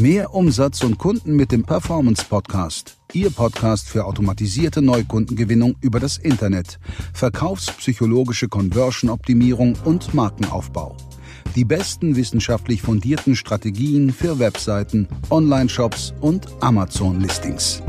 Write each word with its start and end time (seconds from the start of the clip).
Mehr 0.00 0.32
Umsatz 0.32 0.82
und 0.82 0.96
Kunden 0.96 1.36
mit 1.36 1.52
dem 1.52 1.62
Performance 1.62 2.24
Podcast. 2.24 2.96
Ihr 3.12 3.28
Podcast 3.28 3.86
für 3.86 4.06
automatisierte 4.06 4.80
Neukundengewinnung 4.80 5.76
über 5.82 6.00
das 6.00 6.16
Internet, 6.16 6.78
verkaufspsychologische 7.12 8.48
Conversion-Optimierung 8.48 9.76
und 9.84 10.14
Markenaufbau. 10.14 10.96
Die 11.54 11.66
besten 11.66 12.16
wissenschaftlich 12.16 12.80
fundierten 12.80 13.36
Strategien 13.36 14.10
für 14.10 14.38
Webseiten, 14.38 15.06
Online-Shops 15.28 16.14
und 16.22 16.46
Amazon-Listings. 16.62 17.82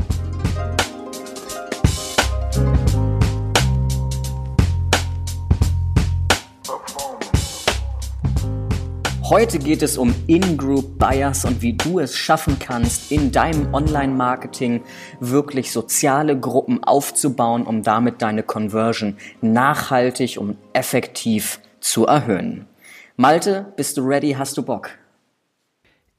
Heute 9.32 9.58
geht 9.58 9.80
es 9.80 9.96
um 9.96 10.14
In-Group 10.26 10.98
Bias 10.98 11.46
und 11.46 11.62
wie 11.62 11.72
du 11.72 12.00
es 12.00 12.14
schaffen 12.14 12.58
kannst, 12.58 13.10
in 13.10 13.32
deinem 13.32 13.72
Online-Marketing 13.72 14.82
wirklich 15.20 15.72
soziale 15.72 16.38
Gruppen 16.38 16.84
aufzubauen, 16.84 17.62
um 17.62 17.82
damit 17.82 18.20
deine 18.20 18.42
Conversion 18.42 19.16
nachhaltig 19.40 20.36
und 20.36 20.58
effektiv 20.74 21.60
zu 21.80 22.04
erhöhen. 22.04 22.66
Malte, 23.16 23.72
bist 23.74 23.96
du 23.96 24.02
ready? 24.02 24.32
Hast 24.32 24.58
du 24.58 24.62
Bock? 24.62 24.90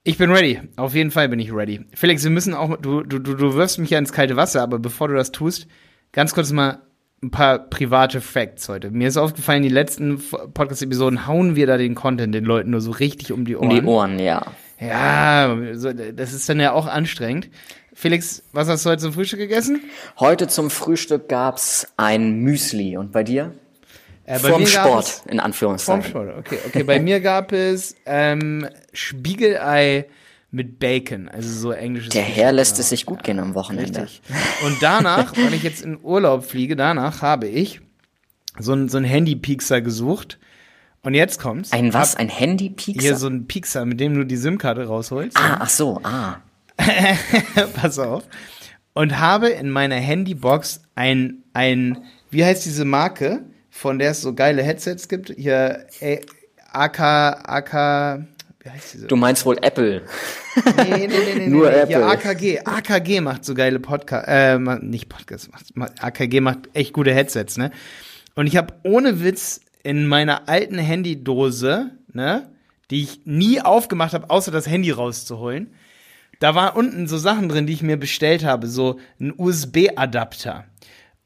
Ich 0.03 0.17
bin 0.17 0.31
ready. 0.31 0.61
Auf 0.75 0.95
jeden 0.95 1.11
Fall 1.11 1.29
bin 1.29 1.37
ich 1.39 1.53
ready. 1.53 1.85
Felix, 1.93 2.23
wir 2.23 2.31
müssen 2.31 2.55
auch, 2.55 2.77
du, 2.77 3.03
du, 3.03 3.19
du 3.19 3.53
wirfst 3.53 3.77
mich 3.77 3.91
ja 3.91 3.99
ins 3.99 4.11
kalte 4.11 4.37
Wasser, 4.37 4.63
aber 4.63 4.79
bevor 4.79 5.09
du 5.09 5.13
das 5.13 5.31
tust, 5.31 5.67
ganz 6.13 6.33
kurz 6.33 6.51
mal 6.51 6.81
ein 7.23 7.31
paar 7.31 7.57
private 7.57 8.21
Facts 8.21 8.69
heute. 8.69 8.91
Mir 8.91 9.07
ist 9.07 9.17
aufgefallen, 9.17 9.63
die 9.63 9.69
letzten 9.69 10.21
Podcast-Episoden 10.53 11.25
hauen 11.25 11.55
wir 11.55 11.65
da 11.65 11.77
den 11.77 11.95
Content 11.95 12.35
den 12.35 12.45
Leuten 12.45 12.71
nur 12.71 12.81
so 12.81 12.91
richtig 12.91 13.31
um 13.31 13.45
die 13.45 13.55
Ohren. 13.55 13.69
Um 13.69 13.75
die 13.75 13.83
Ohren, 13.83 14.19
ja. 14.19 14.45
Ja, 14.79 15.55
das 16.13 16.33
ist 16.33 16.49
dann 16.49 16.59
ja 16.59 16.73
auch 16.73 16.87
anstrengend. 16.87 17.49
Felix, 17.93 18.43
was 18.51 18.67
hast 18.67 18.85
du 18.85 18.89
heute 18.89 19.01
zum 19.01 19.13
Frühstück 19.13 19.39
gegessen? 19.39 19.81
Heute 20.19 20.47
zum 20.47 20.69
Frühstück 20.69 21.29
gab's 21.29 21.87
ein 21.95 22.39
Müsli. 22.39 22.97
Und 22.97 23.11
bei 23.11 23.23
dir? 23.23 23.53
Äh, 24.25 24.39
bei 24.39 24.49
Vom 24.49 24.65
Sport, 24.65 25.05
es, 25.05 25.23
in 25.27 25.39
Anführungszeichen. 25.39 26.01
Vom 26.03 26.09
Sport, 26.09 26.37
okay. 26.37 26.57
Okay, 26.67 26.83
bei 26.83 26.99
mir 26.99 27.21
gab 27.21 27.51
es 27.53 27.95
ähm, 28.05 28.67
Spiegelei 28.91 30.05
mit 30.53 30.77
Bacon, 30.77 31.29
also 31.29 31.49
so 31.49 31.71
englisches. 31.71 32.09
Der 32.09 32.21
Herr 32.21 32.51
lässt 32.51 32.77
es 32.77 32.89
sich 32.89 33.07
gut 33.07 33.23
gehen 33.23 33.39
am 33.39 33.55
Wochenende. 33.55 34.03
Richtig. 34.03 34.21
Und 34.63 34.77
danach, 34.81 35.35
weil 35.37 35.53
ich 35.55 35.63
jetzt 35.63 35.83
in 35.83 35.99
Urlaub 36.01 36.45
fliege, 36.45 36.75
danach 36.75 37.23
habe 37.23 37.47
ich 37.47 37.81
so 38.59 38.73
ein, 38.73 38.87
so 38.87 38.99
ein 38.99 39.03
Handy-Piekser 39.03 39.81
gesucht. 39.81 40.37
Und 41.01 41.15
jetzt 41.15 41.39
kommt's. 41.39 41.73
Ein 41.73 41.91
was? 41.93 42.15
Ein 42.15 42.29
Handy-Piekser? 42.29 43.01
Hier 43.01 43.15
so 43.15 43.27
ein 43.27 43.47
Piekser, 43.47 43.85
mit 43.85 43.99
dem 43.99 44.13
du 44.13 44.25
die 44.25 44.37
SIM-Karte 44.37 44.85
rausholst. 44.85 45.35
Ah, 45.37 45.57
ach 45.61 45.69
so, 45.69 45.99
ah. 46.03 46.37
Pass 47.73 47.97
auf. 47.97 48.23
Und 48.93 49.19
habe 49.19 49.49
in 49.49 49.71
meiner 49.71 49.95
Handybox 49.95 50.83
ein, 50.93 51.43
ein, 51.53 52.03
wie 52.29 52.45
heißt 52.45 52.63
diese 52.63 52.85
Marke, 52.85 53.43
von 53.71 53.97
der 53.97 54.11
es 54.11 54.21
so 54.21 54.35
geile 54.35 54.61
Headsets 54.61 55.07
gibt? 55.07 55.33
Hier, 55.35 55.87
AK, 56.71 56.99
AK, 56.99 58.27
wie 58.63 58.69
heißt 58.69 58.93
diese? 58.93 59.07
Du 59.07 59.15
meinst 59.15 59.45
wohl 59.45 59.57
Apple. 59.61 60.03
Nee, 60.55 60.83
nee, 60.87 61.07
nee, 61.07 61.35
nee. 61.35 61.47
Nur 61.47 61.69
nee, 61.69 61.75
Apple. 61.75 61.99
Ja, 61.99 62.07
AKG. 62.07 62.59
AKG 62.63 63.21
macht 63.21 63.45
so 63.45 63.53
geile 63.53 63.79
Podcast, 63.79 64.27
äh, 64.27 64.57
nicht 64.57 65.09
Podcast, 65.09 65.49
macht, 65.75 66.03
AKG 66.03 66.39
macht 66.39 66.69
echt 66.73 66.93
gute 66.93 67.13
Headsets, 67.13 67.57
ne? 67.57 67.71
Und 68.35 68.47
ich 68.47 68.57
habe 68.57 68.73
ohne 68.83 69.23
Witz 69.23 69.61
in 69.83 70.07
meiner 70.07 70.47
alten 70.47 70.77
Handydose, 70.77 71.91
ne, 72.11 72.49
die 72.89 73.03
ich 73.03 73.21
nie 73.25 73.61
aufgemacht 73.61 74.13
habe, 74.13 74.29
außer 74.29 74.51
das 74.51 74.67
Handy 74.67 74.91
rauszuholen, 74.91 75.73
da 76.39 76.55
war 76.55 76.75
unten 76.75 77.07
so 77.07 77.17
Sachen 77.17 77.49
drin, 77.49 77.67
die 77.67 77.73
ich 77.73 77.83
mir 77.83 77.97
bestellt 77.97 78.43
habe, 78.43 78.67
so 78.67 78.99
ein 79.19 79.33
USB-Adapter. 79.37 80.65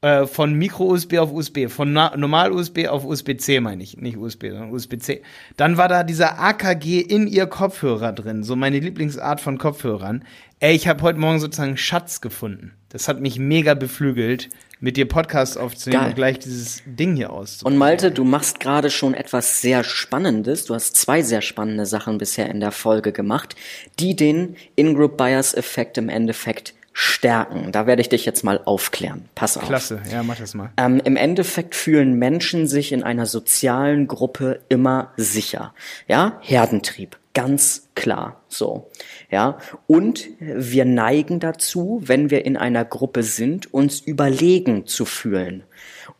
Äh, 0.00 0.26
von 0.26 0.54
Micro-USB 0.54 1.18
auf 1.18 1.32
USB, 1.32 1.68
von 1.68 1.92
Normal-USB 1.92 2.86
auf 2.86 3.04
USB-C 3.04 3.58
meine 3.58 3.82
ich, 3.82 3.96
nicht 3.96 4.16
USB, 4.16 4.44
sondern 4.50 4.70
USB-C. 4.70 5.22
Dann 5.56 5.76
war 5.76 5.88
da 5.88 6.04
dieser 6.04 6.38
AKG 6.38 7.00
in 7.00 7.26
ihr 7.26 7.46
Kopfhörer 7.46 8.12
drin, 8.12 8.44
so 8.44 8.54
meine 8.54 8.78
Lieblingsart 8.78 9.40
von 9.40 9.58
Kopfhörern. 9.58 10.24
Ey, 10.60 10.76
ich 10.76 10.86
habe 10.86 11.02
heute 11.02 11.18
Morgen 11.18 11.40
sozusagen 11.40 11.76
Schatz 11.76 12.20
gefunden. 12.20 12.74
Das 12.90 13.08
hat 13.08 13.20
mich 13.20 13.40
mega 13.40 13.74
beflügelt, 13.74 14.50
mit 14.78 14.96
dir 14.96 15.08
Podcasts 15.08 15.56
aufzunehmen 15.56 16.02
Geil. 16.02 16.10
und 16.10 16.14
gleich 16.14 16.38
dieses 16.38 16.80
Ding 16.86 17.16
hier 17.16 17.32
aus. 17.32 17.64
Und 17.64 17.76
Malte, 17.76 18.12
du 18.12 18.22
machst 18.22 18.60
gerade 18.60 18.90
schon 18.90 19.14
etwas 19.14 19.60
sehr 19.60 19.82
Spannendes. 19.82 20.64
Du 20.66 20.74
hast 20.74 20.94
zwei 20.94 21.22
sehr 21.22 21.42
spannende 21.42 21.86
Sachen 21.86 22.18
bisher 22.18 22.48
in 22.48 22.60
der 22.60 22.70
Folge 22.70 23.10
gemacht, 23.10 23.56
die 23.98 24.14
den 24.14 24.54
In-Group 24.76 25.16
Bias 25.16 25.54
Effekt 25.54 25.98
im 25.98 26.08
Endeffekt 26.08 26.74
stärken. 27.00 27.70
Da 27.70 27.86
werde 27.86 28.02
ich 28.02 28.08
dich 28.08 28.26
jetzt 28.26 28.42
mal 28.42 28.60
aufklären. 28.64 29.28
Pass 29.36 29.56
auf. 29.56 29.62
Klasse, 29.62 30.02
ja, 30.10 30.24
mach 30.24 30.34
das 30.34 30.54
mal. 30.54 30.72
Ähm, 30.76 31.00
Im 31.04 31.14
Endeffekt 31.14 31.76
fühlen 31.76 32.14
Menschen 32.18 32.66
sich 32.66 32.90
in 32.90 33.04
einer 33.04 33.24
sozialen 33.24 34.08
Gruppe 34.08 34.62
immer 34.68 35.12
sicher. 35.16 35.74
Ja, 36.08 36.40
Herdentrieb, 36.40 37.16
ganz 37.34 37.88
klar. 37.94 38.40
So, 38.48 38.90
ja. 39.30 39.58
Und 39.86 40.26
wir 40.40 40.84
neigen 40.84 41.38
dazu, 41.38 42.00
wenn 42.02 42.32
wir 42.32 42.44
in 42.44 42.56
einer 42.56 42.84
Gruppe 42.84 43.22
sind, 43.22 43.72
uns 43.72 44.00
überlegen 44.00 44.86
zu 44.86 45.04
fühlen. 45.04 45.62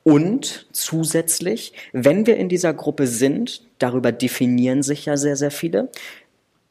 Und 0.04 0.68
zusätzlich, 0.70 1.72
wenn 1.92 2.24
wir 2.28 2.36
in 2.36 2.48
dieser 2.48 2.72
Gruppe 2.72 3.08
sind, 3.08 3.62
darüber 3.80 4.12
definieren 4.12 4.84
sich 4.84 5.06
ja 5.06 5.16
sehr, 5.16 5.34
sehr 5.34 5.50
viele, 5.50 5.90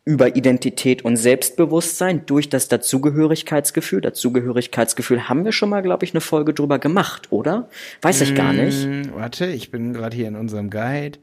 über 0.07 0.37
Identität 0.37 1.03
und 1.03 1.17
Selbstbewusstsein 1.17 2.25
durch 2.25 2.47
das 2.47 2.69
Dazugehörigkeitsgefühl. 2.69 3.99
Dazugehörigkeitsgefühl 3.99 5.27
haben 5.27 5.43
wir 5.43 5.51
schon 5.51 5.69
mal, 5.69 5.81
glaube 5.81 6.05
ich, 6.05 6.13
eine 6.13 6.21
Folge 6.21 6.53
drüber 6.53 6.79
gemacht, 6.79 7.29
oder? 7.29 7.67
Weiß 8.01 8.21
ich 8.21 8.33
gar 8.33 8.53
nicht. 8.53 8.85
Hm, 8.85 9.11
warte, 9.13 9.47
ich 9.47 9.69
bin 9.69 9.91
gerade 9.91 10.15
hier 10.15 10.29
in 10.29 10.37
unserem 10.37 10.69
Guide. 10.69 11.19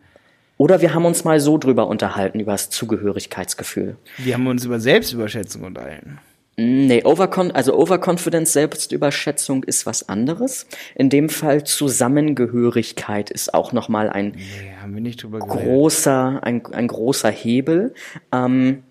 Oder 0.59 0.83
wir 0.83 0.93
haben 0.93 1.07
uns 1.07 1.25
mal 1.25 1.41
so 1.41 1.57
drüber 1.57 1.87
unterhalten, 1.87 2.41
über 2.41 2.53
das 2.53 2.69
Zugehörigkeitsgefühl. 2.69 3.97
Wir 4.19 4.35
haben 4.35 4.47
uns 4.47 4.67
über 4.67 4.79
Selbstüberschätzung 4.79 5.63
unterhalten. 5.63 6.19
Nee, 6.57 7.03
Overcon 7.05 7.51
also 7.51 7.77
Overconfidence, 7.77 8.53
Selbstüberschätzung 8.53 9.65
ist 9.65 9.87
was 9.87 10.09
anderes. 10.09 10.67
In 10.95 11.11
dem 11.11 11.29
Fall 11.29 11.65
Zusammengehörigkeit 11.65 13.31
ist 13.31 13.55
auch 13.55 13.73
nochmal 13.73 14.09
ein 14.09 14.37
nee, 14.87 15.15
großer, 15.39 16.41
ein, 16.43 16.63
ein 16.73 16.87
großer 16.87 17.31
Hebel, 17.31 17.95
ähm, 18.31 18.85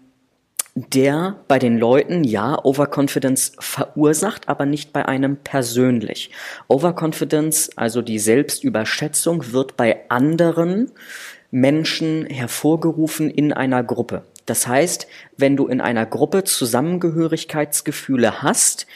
der 0.75 1.37
bei 1.47 1.59
den 1.59 1.77
Leuten 1.77 2.23
ja 2.25 2.57
Overconfidence 2.63 3.53
verursacht, 3.59 4.49
aber 4.49 4.65
nicht 4.65 4.91
bei 4.91 5.05
einem 5.07 5.37
persönlich. 5.37 6.31
Overconfidence, 6.67 7.77
also 7.77 8.01
die 8.01 8.19
Selbstüberschätzung, 8.19 9.53
wird 9.53 9.77
bei 9.77 10.09
anderen 10.09 10.91
Menschen 11.51 12.25
hervorgerufen 12.25 13.29
in 13.29 13.53
einer 13.53 13.83
Gruppe. 13.83 14.23
Das 14.45 14.67
heißt, 14.67 15.07
wenn 15.37 15.55
du 15.55 15.67
in 15.67 15.81
einer 15.81 16.05
Gruppe 16.05 16.43
Zusammengehörigkeitsgefühle 16.43 18.41
hast, 18.41 18.87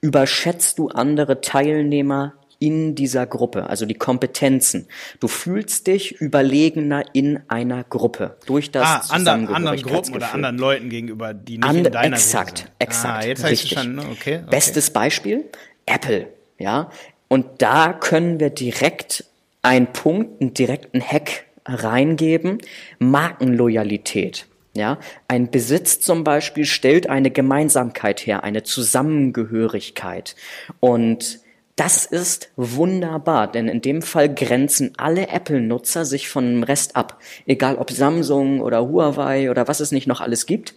überschätzt 0.00 0.78
du 0.78 0.88
andere 0.88 1.40
Teilnehmer 1.40 2.34
in 2.60 2.94
dieser 2.94 3.26
Gruppe, 3.26 3.68
also 3.70 3.86
die 3.86 3.94
Kompetenzen. 3.94 4.86
Du 5.18 5.28
fühlst 5.28 5.86
dich 5.86 6.20
überlegener 6.20 7.02
in 7.14 7.40
einer 7.48 7.84
Gruppe 7.84 8.36
durch 8.44 8.70
das 8.70 8.86
ah, 8.86 9.14
anderen, 9.14 9.48
anderen 9.48 9.80
Gruppen 9.80 10.14
oder 10.14 10.34
anderen 10.34 10.58
Leuten 10.58 10.90
gegenüber, 10.90 11.32
die 11.32 11.56
nicht 11.56 11.64
And, 11.64 11.86
in 11.86 11.92
deiner 11.92 12.16
exakt, 12.16 12.48
Gruppe 12.48 12.60
sind. 12.60 12.72
Exakt, 12.78 13.24
ah, 13.24 13.26
jetzt 13.26 13.44
richtig. 13.44 13.64
Ich 13.64 13.72
verstanden. 13.72 14.00
Okay, 14.00 14.40
okay. 14.42 14.50
Bestes 14.50 14.90
Beispiel 14.90 15.46
Apple, 15.86 16.28
ja. 16.58 16.90
Und 17.28 17.46
da 17.62 17.94
können 17.94 18.40
wir 18.40 18.50
direkt 18.50 19.24
einen 19.62 19.86
Punkt, 19.86 20.42
einen 20.42 20.52
direkten 20.52 21.00
Hack 21.00 21.46
reingeben. 21.64 22.58
Markenloyalität. 22.98 24.46
Ja, 24.72 24.98
ein 25.26 25.50
Besitz 25.50 25.98
zum 26.00 26.22
Beispiel 26.22 26.64
stellt 26.64 27.08
eine 27.08 27.30
Gemeinsamkeit 27.30 28.20
her, 28.20 28.44
eine 28.44 28.62
Zusammengehörigkeit. 28.62 30.36
Und 30.78 31.40
das 31.74 32.04
ist 32.04 32.50
wunderbar, 32.56 33.50
denn 33.50 33.66
in 33.66 33.80
dem 33.80 34.02
Fall 34.02 34.32
grenzen 34.32 34.92
alle 34.98 35.28
Apple-Nutzer 35.28 36.04
sich 36.04 36.28
von 36.28 36.44
dem 36.44 36.62
Rest 36.62 36.94
ab. 36.94 37.18
Egal 37.46 37.76
ob 37.76 37.90
Samsung 37.90 38.60
oder 38.60 38.86
Huawei 38.86 39.50
oder 39.50 39.66
was 39.66 39.80
es 39.80 39.90
nicht 39.90 40.06
noch 40.06 40.20
alles 40.20 40.46
gibt, 40.46 40.74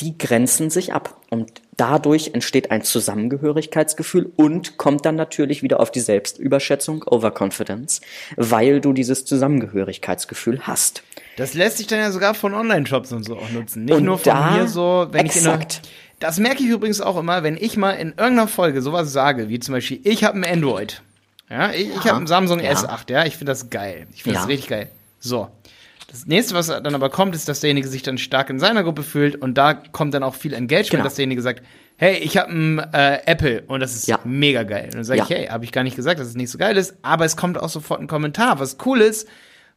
die 0.00 0.18
grenzen 0.18 0.68
sich 0.70 0.92
ab. 0.92 1.20
Und 1.30 1.62
dadurch 1.76 2.32
entsteht 2.34 2.70
ein 2.70 2.82
Zusammengehörigkeitsgefühl 2.82 4.32
und 4.36 4.76
kommt 4.76 5.06
dann 5.06 5.16
natürlich 5.16 5.62
wieder 5.62 5.80
auf 5.80 5.90
die 5.90 6.00
Selbstüberschätzung, 6.00 7.04
Overconfidence, 7.06 8.00
weil 8.36 8.80
du 8.80 8.92
dieses 8.92 9.24
Zusammengehörigkeitsgefühl 9.24 10.66
hast. 10.66 11.02
Das 11.40 11.54
lässt 11.54 11.78
sich 11.78 11.86
dann 11.86 12.00
ja 12.00 12.10
sogar 12.12 12.34
von 12.34 12.52
Online-Shops 12.52 13.12
und 13.12 13.24
so 13.24 13.38
auch 13.38 13.50
nutzen. 13.50 13.86
Nicht 13.86 13.94
und 13.94 14.04
nur 14.04 14.18
von 14.18 14.52
mir 14.52 14.68
so, 14.68 15.08
wenn 15.10 15.24
exakt. 15.24 15.80
ich 15.82 15.90
in 15.90 16.16
Das 16.20 16.38
merke 16.38 16.62
ich 16.62 16.68
übrigens 16.68 17.00
auch 17.00 17.16
immer, 17.16 17.42
wenn 17.42 17.56
ich 17.56 17.78
mal 17.78 17.92
in 17.92 18.08
irgendeiner 18.08 18.46
Folge 18.46 18.82
sowas 18.82 19.10
sage, 19.10 19.48
wie 19.48 19.58
zum 19.58 19.72
Beispiel, 19.72 20.00
ich 20.04 20.22
habe 20.22 20.36
ein 20.36 20.44
Android. 20.44 21.00
Ja, 21.48 21.70
ich, 21.70 21.88
ja, 21.88 21.94
ich 21.96 22.04
habe 22.04 22.18
ein 22.18 22.26
Samsung 22.26 22.60
ja. 22.60 22.72
S8, 22.72 23.10
ja, 23.10 23.24
ich 23.24 23.38
finde 23.38 23.52
das 23.52 23.70
geil. 23.70 24.06
Ich 24.12 24.22
finde 24.22 24.34
ja. 24.34 24.42
das 24.42 24.50
richtig 24.50 24.68
geil. 24.68 24.88
So. 25.18 25.48
Das 26.08 26.26
nächste, 26.26 26.54
was 26.54 26.66
dann 26.66 26.94
aber 26.94 27.08
kommt, 27.08 27.34
ist, 27.34 27.48
dass 27.48 27.60
derjenige 27.60 27.88
sich 27.88 28.02
dann 28.02 28.18
stark 28.18 28.50
in 28.50 28.58
seiner 28.58 28.82
Gruppe 28.82 29.02
fühlt 29.02 29.36
und 29.36 29.54
da 29.54 29.72
kommt 29.72 30.12
dann 30.12 30.22
auch 30.22 30.34
viel 30.34 30.52
Engagement, 30.52 30.90
genau. 30.90 31.04
dass 31.04 31.14
derjenige 31.14 31.40
sagt, 31.40 31.62
hey, 31.96 32.16
ich 32.16 32.36
habe 32.36 32.50
ein 32.50 32.78
äh, 32.92 33.20
Apple 33.26 33.62
und 33.66 33.80
das 33.80 33.94
ist 33.94 34.08
ja. 34.08 34.18
mega 34.24 34.64
geil. 34.64 34.86
Und 34.86 34.96
dann 34.96 35.04
sage 35.04 35.18
ja. 35.20 35.24
ich, 35.24 35.30
hey, 35.30 35.46
habe 35.46 35.64
ich 35.64 35.72
gar 35.72 35.84
nicht 35.84 35.96
gesagt, 35.96 36.20
dass 36.20 36.26
es 36.26 36.34
nicht 36.34 36.50
so 36.50 36.58
geil 36.58 36.76
ist, 36.76 36.96
aber 37.02 37.24
es 37.24 37.36
kommt 37.36 37.58
auch 37.58 37.68
sofort 37.70 38.00
ein 38.00 38.08
Kommentar, 38.08 38.58
was 38.58 38.76
cool 38.84 39.00
ist, 39.00 39.26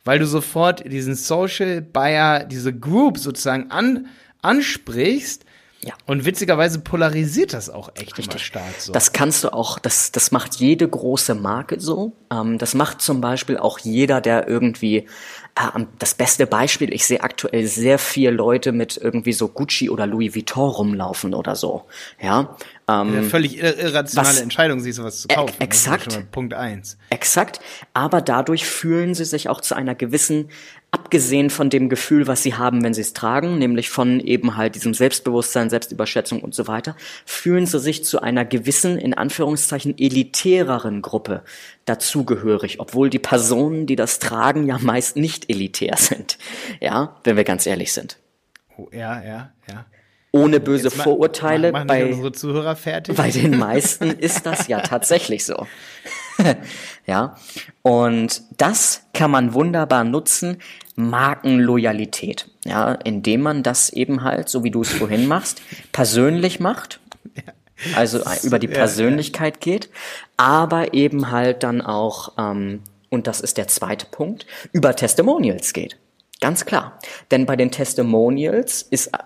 weil 0.04 0.20
du 0.20 0.28
sofort 0.28 0.90
diesen 0.92 1.16
Social 1.16 1.82
Buyer, 1.82 2.44
diese 2.46 2.74
Group 2.74 3.18
sozusagen 3.18 3.72
an, 3.72 4.08
ansprichst 4.42 5.46
ja. 5.84 5.94
Und 6.06 6.26
witzigerweise 6.26 6.80
polarisiert 6.80 7.54
das 7.54 7.70
auch 7.70 7.90
echt 7.96 8.18
Richtig. 8.18 8.28
immer 8.28 8.40
stark 8.40 8.74
so. 8.80 8.94
Das 8.94 9.12
kannst 9.12 9.44
du 9.44 9.52
auch, 9.52 9.80
das, 9.80 10.12
das 10.12 10.32
macht 10.32 10.56
jede 10.56 10.88
große 10.88 11.36
Marke 11.36 11.80
so. 11.80 12.14
Ähm, 12.32 12.58
das 12.58 12.74
macht 12.74 13.02
zum 13.02 13.20
Beispiel 13.20 13.58
auch 13.58 13.80
jeder, 13.80 14.22
der 14.22 14.48
irgendwie, 14.48 15.08
äh, 15.56 15.86
das 16.00 16.16
beste 16.16 16.48
Beispiel, 16.48 16.94
ich 16.94 17.06
sehe 17.06 17.22
aktuell 17.22 17.68
sehr 17.68 18.00
viele 18.00 18.32
Leute 18.32 18.72
mit 18.72 18.96
irgendwie 18.98 19.34
so 19.34 19.50
Gucci 19.50 19.90
oder 19.90 20.08
Louis 20.08 20.34
Vuitton 20.34 20.70
rumlaufen 20.70 21.34
oder 21.34 21.56
so. 21.56 21.84
Ja. 22.22 22.56
Ähm, 22.88 23.08
Eine 23.10 23.24
völlig 23.24 23.58
irrationale 23.60 24.30
was, 24.30 24.42
Entscheidung, 24.42 24.80
sich 24.80 24.96
sowas 24.96 25.22
zu 25.22 25.28
kaufen. 25.28 25.60
Exakt. 25.60 26.32
Punkt 26.32 26.54
eins. 26.54 26.98
Exakt. 27.10 27.60
Aber 27.94 28.22
dadurch 28.22 28.66
fühlen 28.66 29.16
sie 29.16 29.26
sich 29.26 29.50
auch 29.50 29.60
zu 29.60 29.76
einer 29.76 29.96
gewissen 29.96 30.50
abgesehen 30.94 31.50
von 31.50 31.72
dem 31.72 31.90
Gefühl, 31.90 32.28
was 32.28 32.44
sie 32.44 32.54
haben, 32.54 32.84
wenn 32.84 32.94
sie 32.94 33.02
es 33.02 33.14
tragen, 33.14 33.58
nämlich 33.58 33.90
von 33.90 34.20
eben 34.20 34.56
halt 34.58 34.76
diesem 34.76 34.94
Selbstbewusstsein, 34.94 35.72
Selbstüberschätzung 35.72 36.42
und 36.42 36.54
so 36.54 36.68
weiter, 36.68 36.96
fühlen 37.26 37.66
sie 37.66 37.80
sich 37.80 38.06
zu 38.06 38.22
einer 38.22 38.46
gewissen, 38.46 39.00
in 39.00 39.16
Anführungszeichen, 39.16 39.98
elitäreren 39.98 41.02
Gruppe 41.02 41.42
dazugehörig, 41.86 42.80
obwohl 42.80 43.10
die 43.10 43.20
Personen, 43.20 43.88
die 43.88 43.96
das 43.96 44.20
tragen, 44.20 44.68
ja 44.68 44.78
meist 44.78 45.18
nicht 45.18 45.50
elitär 45.50 45.98
sind. 45.98 46.38
Ja, 46.80 47.16
wenn 47.24 47.38
wir 47.38 47.44
ganz 47.44 47.66
ehrlich 47.66 47.92
sind. 47.92 48.18
Oh, 48.78 48.88
ja, 48.92 49.20
ja, 49.24 49.52
ja. 49.68 49.86
Ohne 50.32 50.60
böse 50.60 50.90
Jetzt 50.90 51.02
Vorurteile. 51.02 51.72
Bei, 51.72 52.06
unsere 52.06 52.32
Zuhörer 52.32 52.76
fertig. 52.76 53.16
Bei 53.16 53.32
den 53.32 53.58
meisten 53.58 54.12
ist 54.20 54.46
das 54.46 54.68
ja 54.68 54.82
tatsächlich 54.82 55.44
so. 55.46 55.68
ja. 57.06 57.36
Und 57.82 58.42
das 58.58 59.04
kann 59.14 59.32
man 59.32 59.54
wunderbar 59.54 60.04
nutzen, 60.04 60.58
Markenloyalität, 60.96 62.50
ja, 62.66 62.94
indem 62.94 63.42
man 63.42 63.64
das 63.64 63.90
eben 63.90 64.24
halt, 64.24 64.50
so 64.50 64.64
wie 64.64 64.72
du 64.72 64.82
es 64.82 64.92
vorhin 64.92 65.28
machst, 65.28 65.62
persönlich 65.92 66.60
macht, 66.60 67.00
also 67.96 68.22
über 68.44 68.60
die 68.60 68.68
Persönlichkeit 68.68 69.60
geht, 69.60 69.90
aber 70.38 70.94
eben 70.94 71.32
halt 71.32 71.64
dann 71.64 71.82
auch, 71.82 72.34
ähm, 72.38 72.82
und 73.10 73.28
das 73.28 73.42
ist 73.42 73.58
der 73.58 73.68
zweite 73.68 74.06
Punkt, 74.06 74.46
über 74.72 74.96
Testimonials 74.96 75.74
geht. 75.74 75.98
Ganz 76.40 76.66
klar. 76.66 77.00
Denn 77.32 77.46
bei 77.46 77.56
den 77.56 77.72
Testimonials 77.72 78.82
ist 78.82 79.08
äh, 79.08 79.18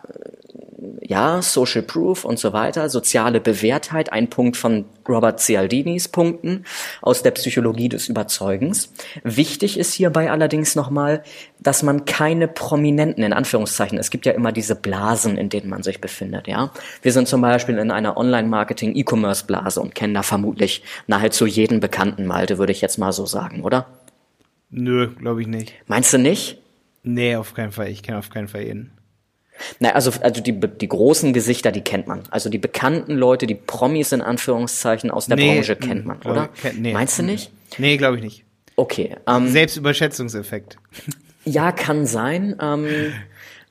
ja, 1.01 1.41
Social 1.41 1.81
Proof 1.81 2.25
und 2.25 2.39
so 2.39 2.53
weiter, 2.53 2.89
soziale 2.89 3.39
Bewährtheit, 3.39 4.11
ein 4.11 4.29
Punkt 4.29 4.57
von 4.57 4.85
Robert 5.07 5.39
Cialdinis 5.39 6.07
Punkten 6.07 6.65
aus 7.01 7.23
der 7.23 7.31
Psychologie 7.31 7.89
des 7.89 8.09
Überzeugens. 8.09 8.93
Wichtig 9.23 9.77
ist 9.77 9.93
hierbei 9.93 10.31
allerdings 10.31 10.75
nochmal, 10.75 11.23
dass 11.59 11.83
man 11.83 12.05
keine 12.05 12.47
Prominenten, 12.47 13.23
in 13.23 13.33
Anführungszeichen, 13.33 13.97
es 13.97 14.09
gibt 14.09 14.25
ja 14.25 14.33
immer 14.33 14.51
diese 14.51 14.75
Blasen, 14.75 15.37
in 15.37 15.49
denen 15.49 15.69
man 15.69 15.83
sich 15.83 16.01
befindet, 16.01 16.47
ja. 16.47 16.71
Wir 17.01 17.11
sind 17.11 17.27
zum 17.27 17.41
Beispiel 17.41 17.77
in 17.77 17.91
einer 17.91 18.17
Online-Marketing-E-Commerce-Blase 18.17 19.81
und 19.81 19.95
kennen 19.95 20.13
da 20.13 20.23
vermutlich 20.23 20.83
nahezu 21.07 21.45
jeden 21.45 21.79
bekannten 21.79 22.25
Malte, 22.25 22.57
würde 22.57 22.71
ich 22.71 22.81
jetzt 22.81 22.97
mal 22.97 23.11
so 23.11 23.25
sagen, 23.25 23.63
oder? 23.63 23.87
Nö, 24.69 25.07
glaube 25.07 25.41
ich 25.41 25.47
nicht. 25.47 25.73
Meinst 25.87 26.13
du 26.13 26.17
nicht? 26.17 26.59
Nee, 27.03 27.37
auf 27.37 27.53
keinen 27.53 27.71
Fall. 27.71 27.87
Ich 27.87 28.03
kenne 28.03 28.17
auf 28.17 28.29
keinen 28.29 28.49
Fall 28.49 28.63
jeden. 28.63 28.96
Na, 29.79 29.91
also, 29.91 30.11
also 30.21 30.41
die, 30.41 30.59
die 30.59 30.87
großen 30.87 31.33
Gesichter, 31.33 31.71
die 31.71 31.81
kennt 31.81 32.07
man. 32.07 32.23
Also 32.29 32.49
die 32.49 32.57
bekannten 32.57 33.15
Leute, 33.15 33.47
die 33.47 33.55
Promis 33.55 34.11
in 34.11 34.21
Anführungszeichen 34.21 35.11
aus 35.11 35.27
der 35.27 35.37
nee, 35.37 35.55
Branche 35.55 35.75
kennt 35.75 36.05
man, 36.05 36.21
oder? 36.23 36.49
Kenn, 36.61 36.81
nee, 36.81 36.93
Meinst 36.93 37.19
du 37.19 37.23
nicht? 37.23 37.51
Nee, 37.77 37.97
glaube 37.97 38.17
ich 38.17 38.23
nicht. 38.23 38.43
Okay. 38.75 39.15
Ähm, 39.27 39.49
Selbstüberschätzungseffekt. 39.49 40.77
Ja, 41.45 41.71
kann 41.71 42.05
sein. 42.05 42.55
Ähm, 42.61 42.87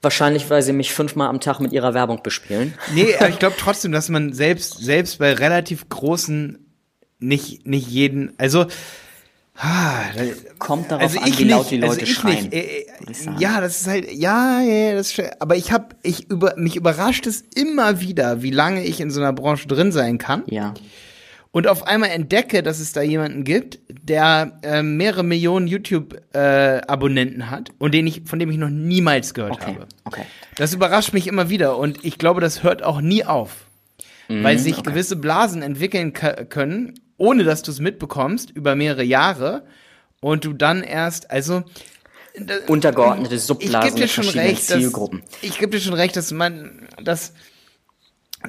wahrscheinlich, 0.02 0.48
weil 0.50 0.62
sie 0.62 0.72
mich 0.72 0.92
fünfmal 0.92 1.28
am 1.28 1.40
Tag 1.40 1.60
mit 1.60 1.72
ihrer 1.72 1.94
Werbung 1.94 2.22
bespielen. 2.22 2.74
Nee, 2.94 3.14
aber 3.16 3.28
ich 3.28 3.38
glaube 3.40 3.56
trotzdem, 3.58 3.92
dass 3.92 4.08
man 4.08 4.32
selbst, 4.32 4.78
selbst 4.78 5.18
bei 5.18 5.32
relativ 5.32 5.88
großen 5.88 6.58
nicht, 7.18 7.66
nicht 7.66 7.88
jeden, 7.88 8.34
also 8.38 8.66
Kommt 10.58 10.90
darauf 10.90 11.02
also 11.02 11.18
an, 11.18 11.38
wie 11.38 11.44
laut 11.44 11.70
die 11.70 11.78
Leute 11.78 12.00
also 12.00 12.06
schreien. 12.06 12.52
Äh, 12.52 12.58
äh 12.58 12.86
ja, 13.38 13.60
das 13.60 13.80
ist 13.80 13.86
halt, 13.86 14.12
ja, 14.12 14.60
ja, 14.60 14.94
das 14.94 15.12
ist, 15.12 15.40
aber 15.40 15.56
ich 15.56 15.72
habe, 15.72 15.96
ich 16.02 16.30
über, 16.30 16.54
mich 16.56 16.76
überrascht 16.76 17.26
es 17.26 17.42
immer 17.54 18.00
wieder, 18.00 18.42
wie 18.42 18.50
lange 18.50 18.84
ich 18.84 19.00
in 19.00 19.10
so 19.10 19.20
einer 19.20 19.32
Branche 19.32 19.66
drin 19.66 19.92
sein 19.92 20.18
kann. 20.18 20.42
Ja. 20.46 20.74
Und 21.52 21.68
auf 21.68 21.86
einmal 21.86 22.10
entdecke, 22.10 22.62
dass 22.62 22.80
es 22.80 22.92
da 22.92 23.00
jemanden 23.00 23.44
gibt, 23.44 23.78
der 23.88 24.58
äh, 24.62 24.82
mehrere 24.82 25.22
Millionen 25.22 25.66
YouTube-Abonnenten 25.66 27.40
äh, 27.40 27.44
hat 27.44 27.70
und 27.78 27.94
den 27.94 28.06
ich, 28.06 28.22
von 28.26 28.38
dem 28.38 28.50
ich 28.50 28.58
noch 28.58 28.68
niemals 28.68 29.32
gehört 29.32 29.54
okay. 29.54 29.74
habe. 29.74 29.86
Okay. 30.04 30.22
Das 30.56 30.74
überrascht 30.74 31.14
mich 31.14 31.26
immer 31.26 31.48
wieder 31.48 31.78
und 31.78 32.04
ich 32.04 32.18
glaube, 32.18 32.42
das 32.42 32.62
hört 32.62 32.82
auch 32.82 33.00
nie 33.00 33.24
auf. 33.24 33.64
Mhm, 34.28 34.44
weil 34.44 34.58
sich 34.58 34.78
okay. 34.78 34.90
gewisse 34.90 35.16
Blasen 35.16 35.62
entwickeln 35.62 36.12
können 36.12 36.94
ohne 37.18 37.44
dass 37.44 37.62
du 37.62 37.70
es 37.70 37.80
mitbekommst, 37.80 38.50
über 38.50 38.74
mehrere 38.74 39.04
Jahre 39.04 39.64
und 40.20 40.44
du 40.44 40.52
dann 40.52 40.82
erst, 40.82 41.30
also 41.30 41.64
untergeordnete 42.66 43.38
Subblasen 43.38 43.88
ich 43.88 43.94
geb 43.94 44.02
dir 44.02 44.08
schon 44.08 44.28
recht, 44.28 44.62
Zielgruppen. 44.62 45.20
Dass, 45.20 45.42
ich 45.42 45.58
gebe 45.58 45.76
dir 45.76 45.82
schon 45.82 45.94
recht, 45.94 46.16
dass 46.16 46.32
man, 46.32 46.88
dass 47.02 47.32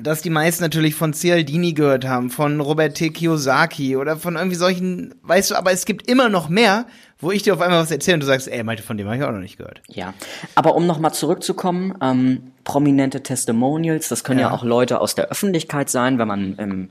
dass 0.02 0.22
die 0.22 0.30
meisten 0.30 0.64
natürlich 0.64 0.96
von 0.96 1.14
Cialdini 1.14 1.74
gehört 1.74 2.06
haben, 2.06 2.30
von 2.30 2.60
Robert 2.60 2.96
T. 2.96 3.10
Kiyosaki 3.10 3.96
oder 3.96 4.18
von 4.18 4.36
irgendwie 4.36 4.58
solchen, 4.58 5.16
weißt 5.24 5.52
du, 5.52 5.56
aber 5.56 5.72
es 5.72 5.86
gibt 5.86 6.10
immer 6.10 6.30
noch 6.30 6.50
mehr, 6.50 6.86
wo 7.19 7.31
ich 7.31 7.42
dir 7.42 7.54
auf 7.54 7.62
einmal 7.62 7.81
was 7.81 7.90
erzähle 7.90 8.16
und 8.16 8.19
du 8.22 8.28
sagst, 8.28 8.48
ey, 8.48 8.64
Malte, 8.64 8.84
von 8.84 8.98
dem 8.98 9.08
habe 9.08 9.18
ich 9.18 9.24
auch 9.24 9.31
noch 9.31 9.40
nicht 9.40 9.58
gehört. 9.58 9.81
Ja, 9.88 10.14
aber 10.54 10.75
um 10.75 10.86
nochmal 10.86 11.14
zurückzukommen, 11.14 11.96
ähm, 12.02 12.52
prominente 12.64 13.24
Testimonials, 13.24 14.10
das 14.10 14.24
können 14.24 14.40
ja. 14.40 14.50
ja. 14.50 14.54
auch 14.54 14.64
Leute 14.64 15.02
aus 15.02 15.16
der 15.16 15.30
Öffentlichkeit 15.30 15.90
sein, 15.90 16.19
wenn 16.19 16.28
man 16.28 16.56
im 16.58 16.90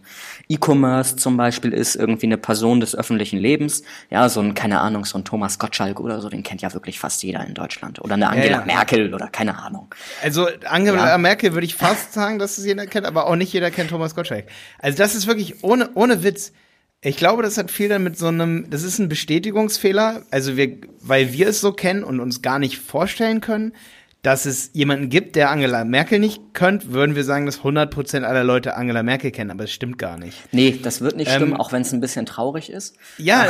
E-Commerce 0.49 1.17
zum 1.17 1.37
Beispiel 1.37 1.73
ist, 1.73 1.95
irgendwie 1.95 2.27
eine 2.27 2.39
Person 2.39 2.81
des 2.81 2.97
öffentlichen 2.97 3.39
Lebens, 3.39 3.83
ja, 4.11 4.29
so 4.29 4.41
ein, 4.41 4.55
keine 4.55 4.81
Ahnung, 4.81 5.05
so 5.05 5.19
ein 5.19 5.25
Thomas 5.25 5.59
Gottschalk 5.59 6.01
oder 6.01 6.21
so, 6.21 6.29
den 6.29 6.43
kennt 6.43 6.63
ja 6.63 6.73
wirklich 6.75 6.99
fast 6.99 7.23
jeder 7.23 7.47
in 7.47 7.55
Deutschland. 7.55 8.03
Oder 8.03 8.15
eine 8.15 8.29
Angela 8.29 8.47
ja, 8.47 8.59
ja. 8.61 8.65
Merkel 8.65 9.15
oder 9.15 9.29
keine 9.29 9.59
Ahnung. 9.59 9.95
Also 10.23 10.49
Angela 10.65 11.19
Merkel 11.19 11.53
würde 11.53 11.67
ich 11.67 11.75
fast 11.77 12.15
sagen, 12.15 12.39
dass 12.39 12.59
es 12.59 12.65
jeder 12.65 12.87
kennt, 12.87 13.07
aber 13.07 13.27
auch 13.27 13.37
nicht 13.37 13.53
jeder 13.53 13.71
kennt 13.71 13.91
Thomas 13.91 14.15
Gottschalk. 14.15 14.47
Also 14.79 14.99
das 14.99 15.15
ist 15.15 15.27
wirklich 15.27 15.63
ohne, 15.63 15.91
ohne 15.95 16.23
Witz, 16.25 16.53
ich 17.03 17.17
glaube, 17.17 17.43
das 17.43 17.59
hat 17.59 17.71
viel 17.71 17.89
damit 17.89 18.19
so 18.19 18.27
einem, 18.27 18.69
das 18.71 18.83
ist 18.83 18.99
ein 18.99 19.09
Bestätigungsfehler, 19.09 20.23
also 20.31 20.57
wir, 20.57 20.79
weil 21.01 21.33
wir 21.33 21.49
es 21.49 21.61
so 21.61 21.73
kennen 21.73 22.03
und 22.03 22.21
uns 22.21 22.43
gar 22.43 22.59
nicht 22.59 22.79
vorstellen 22.79 23.41
können, 23.41 23.73
dass 24.23 24.45
es 24.45 24.71
jemanden 24.73 25.09
gibt, 25.09 25.37
der 25.37 25.51
Angela 25.51 25.85
Merkel 25.85 26.19
nicht 26.19 26.43
könnt, 26.53 26.93
würden 26.93 27.15
wir 27.15 27.23
sagen, 27.23 27.47
dass 27.47 27.61
100% 27.61 28.23
aller 28.23 28.43
Leute 28.43 28.77
Angela 28.77 29.05
Merkel 29.05 29.31
kennen, 29.31 29.53
aber 29.53 29.65
es 29.65 29.73
stimmt 29.73 29.99
gar 29.99 30.19
nicht. 30.19 30.37
Nee, 30.53 30.81
das 30.83 31.01
wird 31.01 31.17
nicht 31.17 31.29
ähm, 31.29 31.37
stimmen, 31.37 31.55
auch 31.55 31.71
wenn 31.71 31.83
es 31.83 31.93
ein 31.93 32.01
bisschen 32.01 32.27
traurig 32.27 32.71
ist. 32.71 32.97
Ja, 33.19 33.47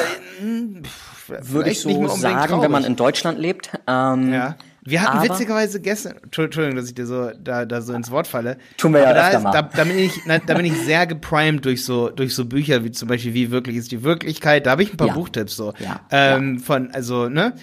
würde 1.29 1.71
ich 1.71 1.81
so 1.81 2.09
sagen, 2.09 2.49
traurig. 2.49 2.65
wenn 2.65 2.71
man 2.71 2.85
in 2.85 2.97
Deutschland 2.97 3.39
lebt. 3.39 3.71
Ähm, 3.87 4.35
ja. 4.35 4.57
Wir 4.87 5.03
hatten 5.03 5.19
aber, 5.19 5.29
witzigerweise 5.29 5.81
gestern, 5.81 6.15
Entschuldigung, 6.23 6.77
dass 6.77 6.87
ich 6.87 6.95
dir 6.95 7.07
so 7.07 7.31
da, 7.39 7.65
da 7.65 7.83
so 7.83 7.93
ins 7.93 8.11
Wort 8.11 8.27
falle. 8.27 8.57
Tun 8.77 8.93
wir 8.95 9.01
ja 9.01 9.13
da, 9.13 9.31
ist, 9.31 9.43
da, 9.43 9.63
da, 9.63 9.85
bin 9.85 9.99
ich, 9.99 10.13
da 10.25 10.55
bin 10.55 10.65
ich 10.65 10.75
sehr 10.83 11.07
geprimed 11.07 11.65
durch 11.65 11.85
so 11.85 12.09
durch 12.09 12.35
so 12.35 12.45
Bücher 12.45 12.85
wie 12.85 12.93
zum 12.93 13.09
Beispiel 13.09 13.35
wie 13.35 13.51
wirklich 13.51 13.77
ist 13.77 13.91
die 13.91 14.05
Wirklichkeit. 14.05 14.67
Da 14.67 14.71
habe 14.71 14.85
ich 14.85 14.93
ein 14.93 14.97
paar 14.97 15.09
ja. 15.09 15.15
Buchtipps 15.15 15.57
so 15.57 15.75
ja. 15.81 16.01
Ähm, 16.11 16.61
von 16.61 16.93
also 16.93 17.29
ne 17.29 17.55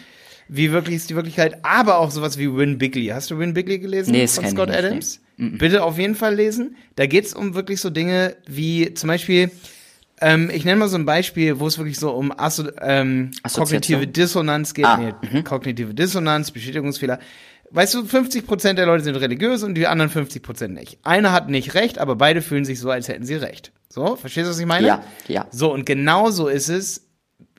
wie 0.49 0.71
wirklich 0.71 0.97
ist 0.97 1.09
die 1.09 1.15
Wirklichkeit, 1.15 1.59
aber 1.63 1.97
auch 1.97 2.11
sowas 2.11 2.37
wie 2.37 2.53
Win 2.53 2.77
Bigley. 2.77 3.07
Hast 3.07 3.31
du 3.31 3.39
Win 3.39 3.53
Bigley 3.53 3.79
gelesen 3.79 4.11
nee, 4.11 4.27
von 4.27 4.45
Scott 4.47 4.69
Adams? 4.69 5.21
Nee. 5.37 5.57
Bitte 5.57 5.83
auf 5.83 5.97
jeden 5.97 6.15
Fall 6.15 6.35
lesen. 6.35 6.75
Da 6.95 7.07
geht's 7.07 7.33
um 7.33 7.55
wirklich 7.55 7.79
so 7.79 7.89
Dinge 7.89 8.35
wie 8.45 8.93
zum 8.93 9.07
Beispiel 9.07 9.49
ähm, 10.23 10.49
ich 10.53 10.65
nenne 10.65 10.77
mal 10.77 10.87
so 10.87 10.97
ein 10.97 11.05
Beispiel, 11.05 11.59
wo 11.59 11.67
es 11.67 11.77
wirklich 11.77 11.99
so 11.99 12.11
um 12.11 12.31
Asso 12.37 12.63
ähm, 12.81 13.31
kognitive 13.53 14.07
Dissonanz 14.07 14.73
geht. 14.73 14.85
Ah, 14.85 14.97
nee, 14.97 15.13
mhm. 15.29 15.43
kognitive 15.43 15.93
Dissonanz, 15.93 16.51
Bestätigungsfehler 16.51 17.19
weißt 17.73 17.95
du, 17.95 18.01
50% 18.01 18.73
der 18.73 18.85
Leute 18.85 19.03
sind 19.03 19.15
religiös 19.15 19.63
und 19.63 19.73
die 19.73 19.87
anderen 19.87 20.11
50% 20.11 20.69
nicht. 20.69 20.99
Einer 21.03 21.31
hat 21.31 21.49
nicht 21.49 21.73
recht, 21.73 21.97
aber 21.97 22.15
beide 22.15 22.41
fühlen 22.41 22.65
sich 22.65 22.79
so, 22.79 22.89
als 22.89 23.07
hätten 23.07 23.25
sie 23.25 23.35
recht. 23.35 23.71
So, 23.89 24.15
verstehst 24.15 24.45
du, 24.45 24.51
was 24.51 24.59
ich 24.59 24.65
meine? 24.65 24.87
Ja, 24.87 25.03
ja. 25.27 25.47
So, 25.51 25.73
und 25.73 25.85
genauso 25.85 26.47
ist 26.47 26.69
es, 26.69 27.07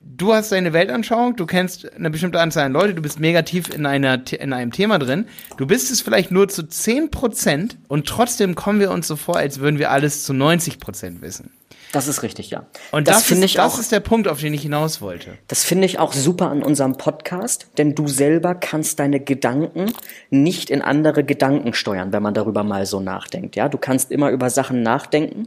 du 0.05 0.35
hast 0.35 0.53
deine 0.53 0.73
Weltanschauung, 0.73 1.37
du 1.37 1.47
kennst 1.47 1.93
eine 1.95 2.11
bestimmte 2.11 2.41
Anzahl 2.41 2.65
an 2.65 2.73
Leute, 2.73 2.95
du 2.95 3.03
bist 3.03 3.21
mega 3.21 3.43
tief 3.43 3.69
in, 3.75 3.87
einer, 3.87 4.21
in 4.33 4.53
einem 4.53 4.73
Thema 4.73 4.99
drin. 4.99 5.27
Du 5.57 5.67
bist 5.67 5.91
es 5.91 6.01
vielleicht 6.01 6.31
nur 6.31 6.49
zu 6.49 6.63
10% 6.63 7.77
und 7.89 8.07
trotzdem 8.07 8.55
kommen 8.55 8.81
wir 8.81 8.91
uns 8.91 9.09
so 9.09 9.17
vor, 9.17 9.37
als 9.37 9.61
würden 9.61 9.79
wir 9.79 9.91
alles 9.91 10.25
zu 10.25 10.33
90% 10.33 11.21
wissen. 11.21 11.51
Das 11.93 12.09
ist 12.09 12.25
richtig, 12.25 12.51
ja. 12.51 12.67
Und 12.91 13.07
das, 13.07 13.19
das 13.19 13.27
finde 13.27 13.45
ich 13.47 13.55
das 13.55 13.75
auch, 13.75 13.79
ist 13.79 13.93
der 13.93 14.01
Punkt, 14.01 14.27
auf 14.27 14.41
den 14.41 14.53
ich 14.53 14.63
hinaus 14.63 15.01
wollte. 15.01 15.39
Das 15.47 15.63
finde 15.63 15.87
ich 15.87 16.01
auch 16.01 16.13
super 16.13 16.51
an 16.51 16.65
unserem 16.65 16.97
Podcast, 16.97 17.69
denn 17.79 17.95
du 17.95 18.09
selber 18.09 18.57
kannst 18.57 18.99
deine 18.99 19.21
Gedanken 19.21 19.93
nicht 20.29 20.71
in 20.71 20.83
andere 20.83 21.23
Gedanken 21.23 21.73
steuern, 21.73 22.13
wenn 22.13 22.23
man 22.23 22.35
darüber 22.35 22.65
mal 22.65 22.85
so 22.85 22.99
nachdenkt. 22.99 23.55
Ja, 23.55 23.69
du 23.69 23.79
kannst 23.79 24.11
immer 24.11 24.31
über 24.31 24.51
Sachen 24.51 24.83
nachdenken, 24.83 25.47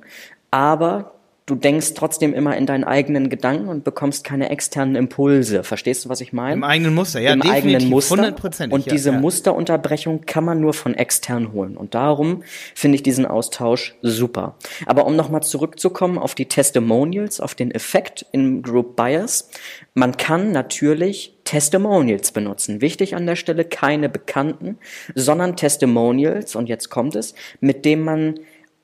aber 0.49 1.16
du 1.47 1.55
denkst 1.55 1.93
trotzdem 1.95 2.33
immer 2.33 2.57
in 2.57 2.65
deinen 2.65 2.83
eigenen 2.83 3.29
Gedanken 3.29 3.69
und 3.69 3.85
bekommst 3.85 4.25
keine 4.25 4.49
externen 4.49 4.95
Impulse. 4.95 5.63
Verstehst 5.63 6.03
du, 6.05 6.09
was 6.09 6.19
ich 6.19 6.33
meine? 6.33 6.53
Im 6.53 6.63
eigenen 6.63 6.93
Muster, 6.93 7.21
ja, 7.21 7.33
Im 7.33 7.41
eigenen 7.41 7.89
Muster. 7.89 8.35
Und 8.69 8.85
ja, 8.85 8.91
diese 8.91 9.11
ja. 9.11 9.17
Musterunterbrechung 9.17 10.25
kann 10.25 10.43
man 10.43 10.59
nur 10.59 10.73
von 10.73 10.93
extern 10.93 11.53
holen. 11.53 11.77
Und 11.77 11.95
darum 11.95 12.43
finde 12.75 12.97
ich 12.97 13.03
diesen 13.03 13.25
Austausch 13.25 13.95
super. 14.01 14.55
Aber 14.85 15.07
um 15.07 15.15
nochmal 15.15 15.41
zurückzukommen 15.41 16.17
auf 16.17 16.35
die 16.35 16.47
Testimonials, 16.47 17.39
auf 17.39 17.55
den 17.55 17.71
Effekt 17.71 18.25
in 18.33 18.61
Group 18.61 18.97
Bias. 18.97 19.49
Man 19.93 20.17
kann 20.17 20.51
natürlich 20.51 21.37
Testimonials 21.45 22.33
benutzen. 22.33 22.81
Wichtig 22.81 23.15
an 23.15 23.25
der 23.25 23.37
Stelle 23.37 23.63
keine 23.63 24.09
Bekannten, 24.09 24.77
sondern 25.15 25.55
Testimonials, 25.55 26.57
und 26.57 26.67
jetzt 26.67 26.89
kommt 26.89 27.15
es, 27.15 27.35
mit 27.61 27.85
dem 27.85 28.03
man 28.03 28.35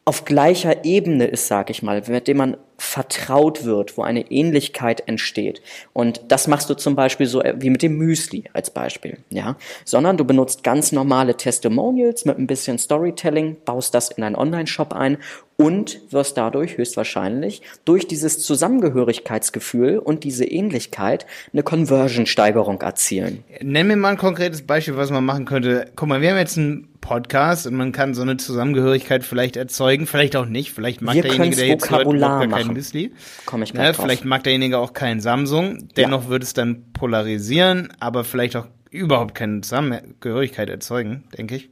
auf 0.06 0.26
gleicher 0.26 0.84
Ebene 0.86 1.26
ist, 1.26 1.48
sag 1.48 1.70
ich 1.70 1.82
mal, 1.82 2.02
mit 2.08 2.28
dem 2.28 2.38
man 2.38 2.58
vertraut 2.84 3.64
wird, 3.64 3.98
wo 3.98 4.04
eine 4.04 4.30
Ähnlichkeit 4.30 5.08
entsteht. 5.08 5.62
Und 5.94 6.22
das 6.28 6.48
machst 6.48 6.70
du 6.70 6.76
zum 6.76 6.96
Beispiel 6.96 7.26
so 7.26 7.42
wie 7.56 7.70
mit 7.70 7.82
dem 7.82 7.98
Müsli 7.98 8.44
als 8.54 8.70
Beispiel, 8.70 9.18
ja. 9.30 9.56
Sondern 9.86 10.18
du 10.18 10.26
benutzt 10.26 10.64
ganz 10.64 10.92
normale 10.92 11.36
Testimonials 11.36 12.26
mit 12.26 12.38
ein 12.38 12.48
bisschen 12.48 12.78
Storytelling, 12.78 13.58
baust 13.66 13.94
das 13.94 14.12
in 14.12 14.24
einen 14.24 14.36
Online-Shop 14.36 14.94
ein 14.94 15.18
und 15.56 16.02
wirst 16.12 16.38
dadurch 16.38 16.78
höchstwahrscheinlich 16.78 17.62
durch 17.86 18.08
dieses 18.08 18.40
Zusammengehörigkeitsgefühl 18.40 19.98
und 20.00 20.24
diese 20.24 20.46
Ähnlichkeit 20.46 21.26
eine 21.54 21.64
Conversion-Steigerung 21.64 22.82
erzielen. 22.82 23.44
Nenn 23.62 23.88
mir 23.88 23.96
mal 23.96 24.10
ein 24.10 24.18
konkretes 24.18 24.66
Beispiel, 24.66 24.98
was 24.98 25.12
man 25.12 25.24
machen 25.24 25.46
könnte. 25.46 25.92
Guck 25.96 26.10
mal, 26.10 26.22
wir 26.22 26.32
haben 26.32 26.38
jetzt 26.38 26.58
einen 26.58 26.90
Podcast 27.04 27.68
und 27.68 27.76
man 27.76 27.92
kann 27.92 28.14
so 28.14 28.22
eine 28.22 28.38
Zusammengehörigkeit 28.38 29.24
vielleicht 29.24 29.58
erzeugen, 29.58 30.08
vielleicht 30.08 30.36
auch 30.38 30.46
nicht. 30.46 30.72
Vielleicht 30.72 31.02
mag 31.02 31.16
wir 31.16 31.22
derjenige, 31.24 31.56
der 31.58 31.68
jetzt 31.68 31.92
Vokabular 31.92 32.48
kein 32.48 32.73
Müsli. 32.74 33.14
Komm 33.46 33.64
ich 33.64 33.74
ne, 33.74 33.94
Vielleicht 33.94 34.26
mag 34.26 34.44
derjenige 34.44 34.78
auch 34.78 34.94
kein 34.94 35.22
Samsung. 35.22 35.88
Dennoch 35.96 36.24
ja. 36.24 36.30
würde 36.30 36.44
es 36.44 36.54
dann 36.54 36.92
polarisieren, 36.94 37.94
aber 38.00 38.24
vielleicht 38.24 38.56
auch 38.56 38.68
überhaupt 38.90 39.36
keine 39.36 39.62
Zusammengehörigkeit 39.62 40.70
erzeugen, 40.70 41.24
denke 41.38 41.56
ich. 41.56 41.70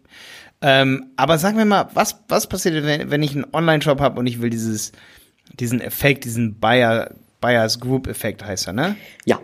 Ähm, 0.62 1.12
aber 1.16 1.38
sag 1.38 1.56
mir 1.56 1.66
mal, 1.66 1.90
was, 1.94 2.24
was 2.28 2.48
passiert, 2.48 2.84
wenn, 2.86 3.10
wenn 3.10 3.24
ich 3.24 3.36
einen 3.36 3.48
Online-Shop 3.52 4.00
habe 4.00 4.20
und 4.20 4.28
ich 4.28 4.42
will 4.42 4.50
dieses, 4.50 4.92
diesen 5.60 5.82
Effekt, 5.82 6.24
diesen 6.26 6.60
Buyer, 6.60 7.12
Buyers 7.40 7.80
Group 7.80 8.08
Effekt 8.08 8.46
heißt 8.46 8.68
er, 8.68 8.74
ne? 8.74 8.96
Ja. 9.26 9.40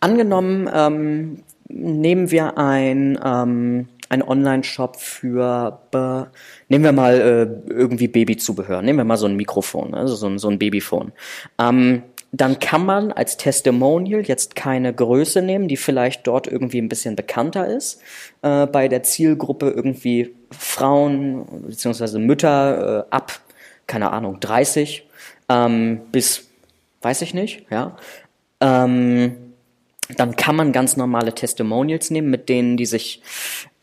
Angenommen, 0.00 0.68
ähm, 0.72 1.42
nehmen 1.68 2.30
wir 2.30 2.58
ein, 2.58 3.18
ähm, 3.24 3.88
ein 4.14 4.22
Online-Shop 4.22 4.96
für, 4.96 5.80
be, 5.90 6.28
nehmen 6.68 6.84
wir 6.84 6.92
mal 6.92 7.14
äh, 7.68 7.70
irgendwie 7.72 8.08
Babyzubehör, 8.08 8.82
nehmen 8.82 8.98
wir 8.98 9.04
mal 9.04 9.16
so 9.16 9.26
ein 9.26 9.36
Mikrofon, 9.36 9.94
also 9.94 10.14
so 10.14 10.26
ein, 10.26 10.38
so 10.38 10.48
ein 10.48 10.58
Babyphone. 10.58 11.12
Ähm, 11.58 12.02
dann 12.32 12.58
kann 12.58 12.84
man 12.84 13.12
als 13.12 13.36
Testimonial 13.36 14.22
jetzt 14.22 14.56
keine 14.56 14.92
Größe 14.92 15.40
nehmen, 15.40 15.68
die 15.68 15.76
vielleicht 15.76 16.26
dort 16.26 16.48
irgendwie 16.48 16.78
ein 16.80 16.88
bisschen 16.88 17.14
bekannter 17.14 17.68
ist. 17.68 18.00
Äh, 18.42 18.66
bei 18.66 18.88
der 18.88 19.04
Zielgruppe 19.04 19.70
irgendwie 19.70 20.34
Frauen 20.50 21.44
bzw. 21.68 22.18
Mütter 22.18 23.06
äh, 23.06 23.14
ab, 23.14 23.40
keine 23.86 24.10
Ahnung, 24.10 24.40
30 24.40 25.06
ähm, 25.48 26.00
bis, 26.10 26.48
weiß 27.02 27.22
ich 27.22 27.34
nicht, 27.34 27.66
ja. 27.70 27.96
Ähm, 28.60 29.36
dann 30.16 30.36
kann 30.36 30.56
man 30.56 30.72
ganz 30.72 30.96
normale 30.96 31.34
Testimonials 31.34 32.10
nehmen, 32.10 32.30
mit 32.30 32.48
denen 32.48 32.76
die 32.76 32.86
sich 32.86 33.22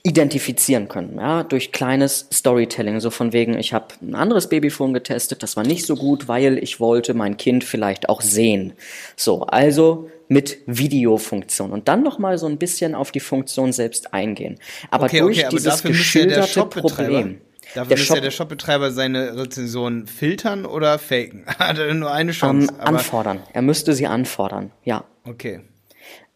identifizieren 0.04 0.88
können, 0.88 1.18
ja, 1.18 1.44
durch 1.44 1.72
kleines 1.72 2.28
Storytelling, 2.34 3.00
so 3.00 3.12
von 3.12 3.34
wegen, 3.34 3.58
ich 3.60 3.74
habe 3.74 3.88
ein 4.02 4.16
anderes 4.16 4.50
Babyphone 4.50 4.94
getestet, 4.94 5.44
das 5.44 5.56
war 5.56 5.64
nicht 5.64 5.86
so 5.86 5.96
gut, 5.96 6.28
weil 6.28 6.58
ich 6.58 6.80
wollte 6.80 7.14
mein 7.14 7.38
Kind 7.38 7.64
vielleicht 7.64 8.10
auch 8.10 8.22
sehen. 8.22 8.74
So, 9.16 9.44
also 9.44 10.10
mit 10.28 10.58
Videofunktion 10.66 11.72
und 11.72 11.88
dann 11.88 12.02
noch 12.04 12.18
mal 12.18 12.38
so 12.38 12.48
ein 12.48 12.58
bisschen 12.58 12.96
auf 12.96 13.12
die 13.12 13.20
Funktion 13.20 13.74
selbst 13.74 14.14
eingehen. 14.14 14.58
Aber 14.90 15.06
okay, 15.06 15.20
durch 15.20 15.38
okay, 15.38 15.48
aber 15.48 15.58
dieses 15.58 15.84
geschilderte 15.84 16.60
ja 16.60 16.66
Problem. 16.66 17.42
Dafür 17.76 17.96
der 17.96 17.98
Shop, 17.98 18.16
ja 18.16 18.22
der 18.22 18.32
Shopbetreiber 18.32 18.92
seine 18.92 19.38
Rezensionen 19.38 20.08
filtern 20.08 20.66
oder 20.66 21.00
faken. 21.00 21.46
Hat 21.60 21.78
er 21.78 21.94
nur 21.94 22.12
eine 22.12 22.32
Chance? 22.32 22.74
Um, 22.74 22.80
anfordern. 22.80 23.40
Er 23.54 23.62
müsste 23.62 23.94
sie 23.94 24.08
anfordern, 24.08 24.72
ja. 24.84 25.04
Okay. 25.26 25.62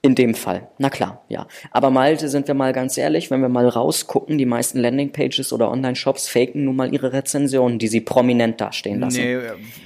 In 0.05 0.15
dem 0.15 0.35
Fall, 0.35 0.67
na 0.77 0.89
klar, 0.89 1.23
ja. 1.29 1.47
Aber 1.71 1.89
Malte, 1.89 2.29
sind 2.29 2.47
wir 2.47 2.53
mal 2.53 2.73
ganz 2.73 2.97
ehrlich, 2.97 3.31
wenn 3.31 3.41
wir 3.41 3.49
mal 3.49 3.67
rausgucken, 3.67 4.37
die 4.37 4.45
meisten 4.45 4.79
Landingpages 4.79 5.51
oder 5.51 5.71
Online-Shops 5.71 6.27
faken 6.29 6.63
nun 6.65 6.75
mal 6.75 6.93
ihre 6.93 7.11
Rezensionen, 7.11 7.79
die 7.79 7.87
sie 7.87 8.01
prominent 8.01 8.61
dastehen 8.61 8.99
lassen. 8.99 9.21
Nee, 9.21 9.37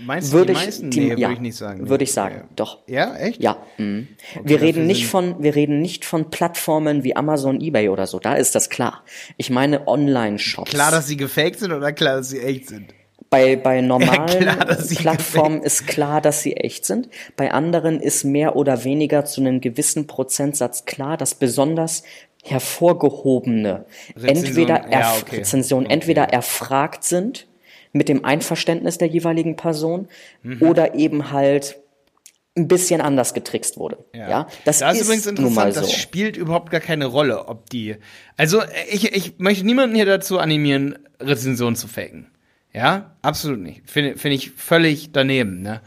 meinst 0.05 0.33
du 0.33 0.37
würde 0.37 0.53
die 0.53 0.59
meisten? 0.59 0.91
Die, 0.91 0.99
nee, 0.99 1.07
ja, 1.13 1.19
würde 1.19 1.33
ich 1.33 1.39
nicht 1.39 1.57
sagen. 1.57 1.89
Würde 1.89 2.03
ich 2.03 2.11
sagen, 2.11 2.35
ja. 2.35 2.49
doch. 2.55 2.79
Ja, 2.87 3.15
echt? 3.15 3.41
Ja. 3.41 3.57
Mhm. 3.77 4.09
Okay, 4.35 4.41
wir 4.43 4.61
reden 4.61 4.87
nicht 4.87 5.07
von, 5.07 5.41
wir 5.41 5.55
reden 5.55 5.79
nicht 5.79 6.03
von 6.03 6.29
Plattformen 6.29 7.03
wie 7.03 7.15
Amazon, 7.15 7.61
eBay 7.61 7.89
oder 7.89 8.05
so, 8.05 8.19
da 8.19 8.33
ist 8.33 8.55
das 8.55 8.69
klar. 8.69 9.03
Ich 9.37 9.49
meine 9.49 9.87
Online-Shops. 9.87 10.71
Klar, 10.71 10.91
dass 10.91 11.07
sie 11.07 11.17
gefaked 11.17 11.59
sind 11.59 11.71
oder 11.71 11.93
klar, 11.93 12.17
dass 12.17 12.29
sie 12.29 12.39
echt 12.39 12.67
sind? 12.67 12.93
Bei, 13.29 13.55
bei 13.55 13.81
normalen 13.81 14.43
ja, 14.43 14.55
klar, 14.55 14.77
Plattformen 14.95 15.61
ist 15.61 15.87
klar, 15.87 16.21
dass 16.21 16.41
sie 16.41 16.55
echt 16.55 16.85
sind. 16.85 17.09
Bei 17.35 17.51
anderen 17.51 18.01
ist 18.01 18.23
mehr 18.23 18.55
oder 18.55 18.83
weniger 18.83 19.25
zu 19.25 19.41
einem 19.41 19.61
gewissen 19.61 20.07
Prozentsatz 20.07 20.85
klar, 20.85 21.17
dass 21.17 21.35
besonders 21.35 22.03
hervorgehobene 22.43 23.85
Rezension, 24.15 24.45
entweder, 24.45 24.91
ja, 24.91 25.15
okay. 25.21 25.37
Rezensionen 25.37 25.85
okay. 25.85 25.93
entweder 25.93 26.23
erfragt 26.23 27.03
sind 27.03 27.47
mit 27.91 28.07
dem 28.07 28.23
Einverständnis 28.23 28.97
der 28.97 29.07
jeweiligen 29.07 29.55
Person 29.55 30.07
mhm. 30.43 30.61
oder 30.61 30.95
eben 30.95 31.31
halt 31.31 31.77
ein 32.55 32.67
bisschen 32.67 33.01
anders 33.01 33.33
getrickst 33.33 33.77
wurde. 33.77 34.05
Ja, 34.13 34.29
ja 34.29 34.47
das, 34.65 34.79
das 34.79 34.97
ist, 34.97 35.05
übrigens 35.05 35.27
interessant. 35.27 35.73
So. 35.73 35.81
Das 35.81 35.93
spielt 35.93 36.37
überhaupt 36.37 36.71
gar 36.71 36.81
keine 36.81 37.05
Rolle, 37.05 37.47
ob 37.47 37.69
die. 37.69 37.95
Also 38.37 38.61
ich, 38.89 39.13
ich 39.15 39.39
möchte 39.39 39.65
niemanden 39.65 39.95
hier 39.95 40.05
dazu 40.05 40.39
animieren, 40.39 40.97
Rezensionen 41.19 41.75
zu 41.75 41.87
faken. 41.87 42.27
Ja, 42.73 43.15
absolut 43.21 43.59
nicht. 43.59 43.89
Finde 43.89 44.17
find 44.17 44.33
ich 44.33 44.51
völlig 44.51 45.11
daneben. 45.11 45.61
Ne? 45.61 45.81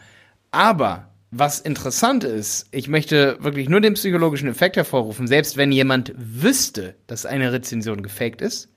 Aber 0.50 1.08
was 1.30 1.60
interessant 1.60 2.24
ist, 2.24 2.66
ich 2.72 2.88
möchte 2.88 3.42
wirklich 3.42 3.68
nur 3.68 3.80
den 3.80 3.94
psychologischen 3.94 4.48
Effekt 4.48 4.76
hervorrufen, 4.76 5.26
selbst 5.26 5.56
wenn 5.56 5.72
jemand 5.72 6.12
wüsste, 6.16 6.94
dass 7.06 7.24
eine 7.24 7.52
Rezension 7.52 8.02
gefaked 8.02 8.42
ist, 8.42 8.68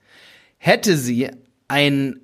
hätte 0.58 0.96
sie 0.96 1.30
einen 1.68 2.20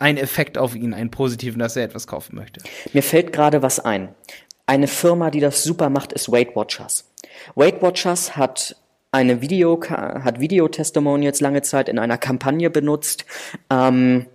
einen 0.00 0.18
Effekt 0.18 0.58
auf 0.58 0.74
ihn, 0.74 0.92
einen 0.92 1.10
positiven, 1.10 1.60
dass 1.60 1.76
er 1.76 1.84
etwas 1.84 2.06
kaufen 2.06 2.34
möchte. 2.36 2.60
Mir 2.92 3.02
fällt 3.02 3.32
gerade 3.32 3.62
was 3.62 3.78
ein. 3.78 4.14
Eine 4.66 4.88
Firma, 4.88 5.30
die 5.30 5.40
das 5.40 5.62
super 5.62 5.88
macht, 5.88 6.12
ist 6.12 6.30
Weight 6.30 6.56
Watchers. 6.56 7.10
Weight 7.54 7.80
Watchers 7.80 8.36
hat 8.36 8.76
eine 9.12 9.40
Video, 9.40 9.80
hat 9.88 10.40
Videotestimonials 10.40 11.40
lange 11.40 11.62
Zeit 11.62 11.88
in 11.88 11.98
einer 11.98 12.18
Kampagne 12.18 12.70
benutzt. 12.70 13.24
Ähm, 13.70 14.26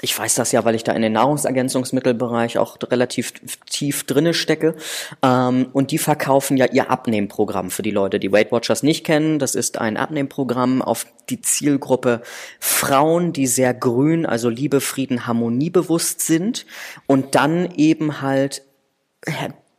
ich 0.00 0.16
weiß 0.16 0.36
das 0.36 0.52
ja, 0.52 0.64
weil 0.64 0.76
ich 0.76 0.84
da 0.84 0.92
in 0.92 1.02
den 1.02 1.12
Nahrungsergänzungsmittelbereich 1.12 2.58
auch 2.58 2.76
relativ 2.90 3.32
tief 3.66 4.04
drinne 4.04 4.32
stecke. 4.32 4.76
Ähm, 5.22 5.68
und 5.72 5.90
die 5.90 5.98
verkaufen 5.98 6.56
ja 6.56 6.66
ihr 6.66 6.90
Abnehmprogramm 6.90 7.70
für 7.70 7.82
die 7.82 7.90
Leute, 7.90 8.20
die 8.20 8.30
Weight 8.30 8.52
Watchers 8.52 8.82
nicht 8.82 9.04
kennen. 9.04 9.38
Das 9.38 9.54
ist 9.54 9.78
ein 9.78 9.96
Abnehmprogramm 9.96 10.82
auf 10.82 11.06
die 11.30 11.40
Zielgruppe 11.40 12.22
Frauen, 12.60 13.32
die 13.32 13.48
sehr 13.48 13.74
grün, 13.74 14.24
also 14.24 14.48
Liebe, 14.48 14.80
Frieden, 14.80 15.26
Harmonie 15.26 15.70
bewusst 15.70 16.20
sind 16.20 16.64
und 17.06 17.34
dann 17.34 17.72
eben 17.76 18.20
halt 18.20 18.62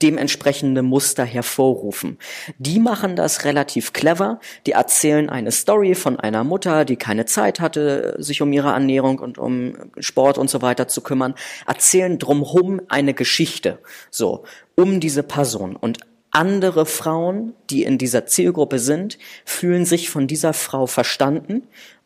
dementsprechende 0.01 0.81
Muster 0.81 1.25
hervorrufen. 1.25 2.17
Die 2.57 2.79
machen 2.79 3.15
das 3.15 3.43
relativ 3.43 3.93
clever. 3.93 4.39
Die 4.65 4.71
erzählen 4.71 5.29
eine 5.29 5.51
Story 5.51 5.95
von 5.95 6.19
einer 6.19 6.43
Mutter, 6.43 6.85
die 6.85 6.95
keine 6.95 7.25
Zeit 7.25 7.59
hatte, 7.59 8.15
sich 8.17 8.41
um 8.41 8.53
ihre 8.53 8.69
Ernährung 8.69 9.19
und 9.19 9.37
um 9.37 9.73
Sport 9.99 10.37
und 10.37 10.49
so 10.49 10.61
weiter 10.61 10.87
zu 10.87 11.01
kümmern, 11.01 11.35
erzählen 11.67 12.17
drumherum 12.17 12.81
eine 12.87 13.13
Geschichte, 13.13 13.79
so, 14.09 14.45
um 14.75 14.99
diese 14.99 15.23
Person. 15.23 15.75
Und 15.75 15.99
andere 16.31 16.85
Frauen, 16.85 17.53
die 17.69 17.83
in 17.83 17.97
dieser 17.97 18.25
Zielgruppe 18.25 18.79
sind, 18.79 19.17
fühlen 19.45 19.85
sich 19.85 20.09
von 20.09 20.27
dieser 20.27 20.53
Frau 20.53 20.85
verstanden 20.85 21.63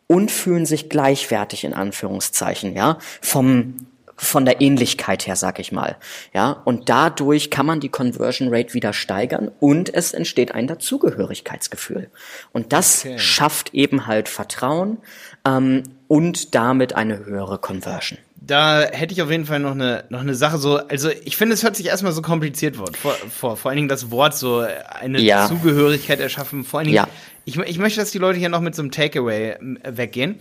und 0.08 0.32
fühlen 0.32 0.66
sich 0.66 0.90
gleichwertig 0.90 1.64
in 1.64 1.74
Anführungszeichen, 1.74 2.76
ja, 2.76 2.98
vom 3.22 3.88
von 4.24 4.46
der 4.46 4.62
Ähnlichkeit 4.62 5.28
her, 5.28 5.36
sag 5.36 5.60
ich 5.60 5.72
mal. 5.72 5.98
Ja, 6.34 6.52
und 6.66 6.90
dadurch 6.90 7.50
kann 7.50 7.66
man 7.66 7.80
die 7.80 7.90
Conversion 7.90 8.54
Rate 8.54 8.74
wieder 8.74 8.94
steigern 8.94 9.52
und 9.60 9.94
es 9.94 10.14
entsteht 10.14 10.54
ein 10.54 10.68
Dazugehörigkeitsgefühl. 10.68 12.10
Und 12.52 12.74
das 12.74 13.06
okay. 13.06 13.20
schafft 13.20 13.74
eben 13.74 14.08
halt 14.08 14.30
Vertrauen 14.30 14.98
ähm, 15.46 15.84
und 16.08 16.56
damit 16.56 16.96
eine 16.96 17.26
höhere 17.26 17.58
Conversion 17.58 18.18
da 18.46 18.82
hätte 18.92 19.14
ich 19.14 19.22
auf 19.22 19.32
jeden 19.32 19.46
Fall 19.46 19.60
noch 19.60 19.72
eine, 19.72 20.04
noch 20.10 20.20
eine 20.20 20.36
Sache 20.36 20.58
so, 20.58 20.76
also 20.76 21.10
ich 21.24 21.38
finde, 21.38 21.54
es 21.54 21.64
hört 21.64 21.78
sich 21.78 21.86
erstmal 21.86 22.12
so 22.12 22.22
kompliziert 22.22 22.76
vor, 22.76 22.88
vor, 22.94 23.14
vor, 23.14 23.58
vor 23.58 23.70
allen 23.70 23.78
Dingen 23.78 23.88
das 23.88 24.12
Wort 24.12 24.36
so 24.36 24.60
eine 24.60 25.22
ja. 25.22 25.48
Zugehörigkeit 25.48 26.20
erschaffen, 26.20 26.66
vor 26.66 26.80
allen 26.80 26.88
Dingen, 26.88 26.98
ja. 26.98 27.08
ich, 27.46 27.58
ich 27.58 27.78
möchte, 27.78 28.02
dass 28.02 28.12
die 28.12 28.18
Leute 28.18 28.40
hier 28.40 28.50
noch 28.50 28.60
mit 28.60 28.76
so 28.76 28.82
einem 28.82 28.92
Takeaway 28.92 29.56
weggehen. 29.84 30.40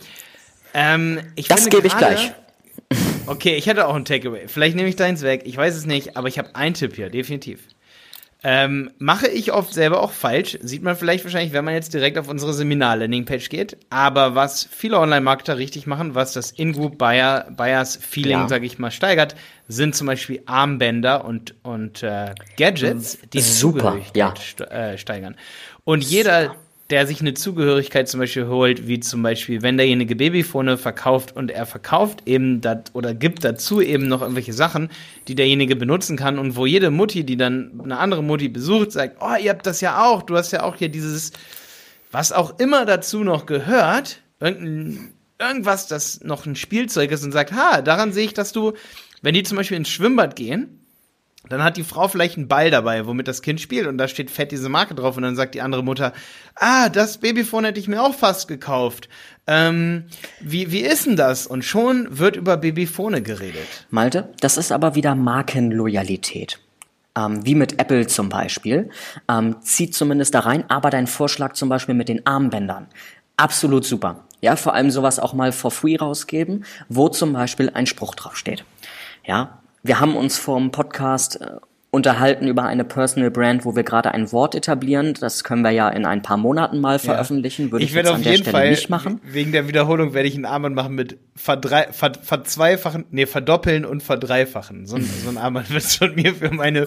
Ähm, 0.75 1.21
ich 1.37 1.49
das 1.49 1.69
gebe 1.69 1.87
ich 1.87 1.97
gleich. 1.97 2.33
Okay, 3.27 3.55
ich 3.55 3.67
hätte 3.67 3.87
auch 3.87 3.95
ein 3.95 4.05
Takeaway. 4.05 4.49
Vielleicht 4.49 4.77
nehme 4.77 4.89
ich 4.89 4.97
deins 4.97 5.23
weg, 5.23 5.43
ich 5.45 5.57
weiß 5.57 5.77
es 5.77 5.87
nicht, 5.87 6.17
aber 6.17 6.29
ich 6.29 6.39
habe 6.39 6.55
einen 6.55 6.75
Tipp 6.75 6.95
hier, 6.95 7.11
definitiv. 7.11 7.61
Ähm, 8.45 8.91
mache 8.99 9.29
ich 9.29 9.53
oft 9.53 9.73
selber 9.73 10.03
auch 10.03 10.11
falsch. 10.11 10.59
Sieht 10.63 10.83
man 10.83 10.97
vielleicht 10.97 11.23
wahrscheinlich, 11.23 11.53
wenn 11.53 11.65
man 11.65 11.75
jetzt 11.75 11.95
direkt 11.95 12.19
auf 12.19 12.29
unsere 12.29 12.53
Seminar-Landing-Page 12.53 13.49
geht. 13.49 13.77
Aber 13.89 14.35
was 14.35 14.69
viele 14.69 14.99
Online-Marketer 14.99 15.59
richtig 15.59 15.87
machen, 15.87 16.17
was 16.17 16.33
das 16.33 16.51
In-Group-Buyers-Feeling, 16.51 18.33
ja. 18.33 18.49
sage 18.49 18.67
ich 18.67 18.81
mal, 18.81 18.91
steigert, 18.91 19.37
sind 19.69 19.95
zum 19.95 20.09
Beispiel 20.09 20.43
Armbänder 20.47 21.25
und, 21.25 21.55
und 21.63 22.03
äh, 22.03 22.35
Gadgets, 22.57 23.19
die 23.33 23.41
Super, 23.41 23.99
ja. 24.17 24.35
Äh, 24.71 24.99
steigern. 24.99 25.37
Und 25.85 26.03
jeder, 26.03 26.57
der 26.93 27.07
sich 27.07 27.23
eine 27.23 27.33
Zugehörigkeit 27.33 28.07
zum 28.07 28.21
Beispiel 28.21 28.47
holt, 28.49 28.87
wie 28.87 29.01
zum 29.01 29.23
Beispiel, 29.23 29.63
wenn 29.63 29.79
derjenige 29.79 30.15
Babyfone 30.15 30.77
verkauft 30.77 31.35
und 31.35 31.51
er 31.51 31.65
verkauft 31.65 32.25
eben 32.27 32.61
dat, 32.61 32.91
oder 32.93 33.15
gibt 33.15 33.45
dazu 33.45 33.81
eben 33.81 34.09
noch 34.09 34.21
irgendwelche 34.21 34.53
Sachen, 34.53 34.91
die 35.27 35.35
derjenige 35.35 35.75
benutzen 35.75 36.19
kann 36.19 36.39
und 36.39 36.55
wo 36.55 36.67
jede 36.67 36.91
Mutti, 36.91 37.25
die 37.25 37.39
dann 37.39 37.81
eine 37.83 37.99
andere 37.99 38.23
Mutti 38.23 38.51
besucht, 38.51 38.93
sagt, 38.93 39.17
oh, 39.21 39.35
ihr 39.43 39.49
habt 39.49 39.67
das 39.67 39.81
ja 39.81 40.05
auch, 40.05 40.23
du 40.23 40.37
hast 40.37 40.53
ja 40.53 40.65
auch 40.65 40.77
hier 40.77 40.91
dieses, 40.91 41.33
was 42.11 42.31
auch 42.31 42.59
immer 42.59 42.85
dazu 42.85 43.25
noch 43.25 43.47
gehört, 43.47 44.21
irgendein, 44.39 45.15
irgendwas, 45.39 45.89
das 45.89 46.21
noch 46.21 46.45
ein 46.45 46.57
Spielzeug 46.57 47.11
ist 47.11 47.25
und 47.25 47.33
sagt, 47.33 47.53
ha, 47.53 47.81
daran 47.81 48.13
sehe 48.13 48.27
ich, 48.27 48.35
dass 48.35 48.53
du, 48.53 48.75
wenn 49.23 49.33
die 49.33 49.45
zum 49.45 49.57
Beispiel 49.57 49.79
ins 49.79 49.89
Schwimmbad 49.89 50.37
gehen, 50.37 50.82
dann 51.49 51.63
hat 51.63 51.77
die 51.77 51.85
Frau 51.85 52.09
vielleicht 52.09 52.37
einen 52.37 52.49
Ball 52.49 52.71
dabei, 52.71 53.07
womit 53.07 53.29
das 53.29 53.43
Kind 53.43 53.61
spielt 53.61 53.87
und 53.87 53.99
da 53.99 54.09
steht 54.09 54.31
fett 54.31 54.53
diese 54.53 54.69
Marke 54.69 54.95
drauf 54.95 55.17
und 55.17 55.25
dann 55.25 55.37
sagt 55.37 55.55
die 55.55 55.61
andere 55.61 55.83
Mutter, 55.83 56.13
ah, 56.55 56.89
das 56.89 57.19
Babyphone 57.19 57.65
hätte 57.65 57.81
ich 57.81 57.89
mir 57.89 58.03
auch 58.03 58.15
fast 58.15 58.49
gekauft. 58.49 59.09
Ähm, 59.47 60.05
wie, 60.41 60.71
wie 60.71 60.81
ist 60.81 61.07
denn 61.07 61.17
das? 61.17 61.47
Und 61.47 61.65
schon 61.65 62.19
wird 62.19 62.37
über 62.37 62.57
Babyphone 62.57 63.25
geredet. 63.25 63.87
Malte, 63.91 64.33
das 64.41 64.57
ist 64.57 64.71
aber 64.71 64.95
wieder 64.95 65.15
Markenloyalität. 65.15 66.61
Ähm, 67.17 67.45
wie 67.45 67.57
mit 67.57 67.79
Apple 67.79 68.07
zum 68.07 68.29
Beispiel. 68.29 68.89
Ähm, 69.29 69.57
zieht 69.63 69.95
zumindest 69.95 70.35
da 70.35 70.41
rein, 70.41 70.65
aber 70.69 70.91
dein 70.91 71.07
Vorschlag 71.07 71.55
zum 71.55 71.69
Beispiel 71.69 71.95
mit 71.95 72.09
den 72.09 72.25
Armbändern. 72.25 72.87
Absolut 73.37 73.85
super. 73.85 74.25
Ja, 74.41 74.57
vor 74.57 74.75
allem 74.75 74.91
sowas 74.91 75.19
auch 75.19 75.35
mal 75.35 75.53
for 75.53 75.71
free 75.71 75.97
rausgeben, 75.97 76.65
wo 76.89 77.09
zum 77.09 77.33
Beispiel 77.33 77.71
ein 77.71 77.87
Spruch 77.87 78.15
draufsteht. 78.15 78.65
Ja, 79.25 79.62
wir 79.83 79.99
haben 79.99 80.17
uns 80.17 80.39
vom 80.39 80.71
Podcast 80.71 81.41
äh, 81.41 81.57
unterhalten 81.95 82.49
über 82.49 82.65
eine 82.65 82.85
Personal 82.85 83.31
Brand, 83.31 83.67
wo 83.67 83.77
wir 83.77 83.83
gerade 83.83 84.13
ein 84.13 84.33
Wort 84.33 84.55
etablieren. 84.55 85.13
Das 85.21 85.45
können 85.45 85.61
wir 85.61 85.73
ja 85.73 85.91
in 85.91 86.07
ein 86.07 86.23
paar 86.23 86.39
Monaten 86.39 86.81
mal 86.81 86.99
veröffentlichen. 86.99 87.71
Würde 87.71 87.85
ich, 87.85 87.91
ich 87.91 87.95
werde 87.95 88.13
auf 88.13 88.19
jeden 88.19 88.39
Stelle 88.39 88.51
Fall 88.51 88.71
nicht 88.71 88.89
machen. 88.89 89.21
Wegen 89.25 89.53
der 89.53 89.69
Wiederholung 89.69 90.15
werde 90.15 90.27
ich 90.27 90.35
einen 90.35 90.47
Armband 90.47 90.75
machen 90.75 90.95
mit 90.95 91.19
verdrei 91.37 91.89
ver 91.93 92.13
verzweifachen, 92.23 93.05
nee, 93.11 93.27
verdoppeln 93.27 93.85
und 93.85 94.03
verdreifachen. 94.03 94.87
So, 94.87 94.97
so 94.99 95.29
ein 95.29 95.37
Armband 95.37 95.69
wird 95.69 95.85
es 95.85 95.97
von 95.97 96.15
mir 96.15 96.35
für 96.35 96.51
meine 96.51 96.87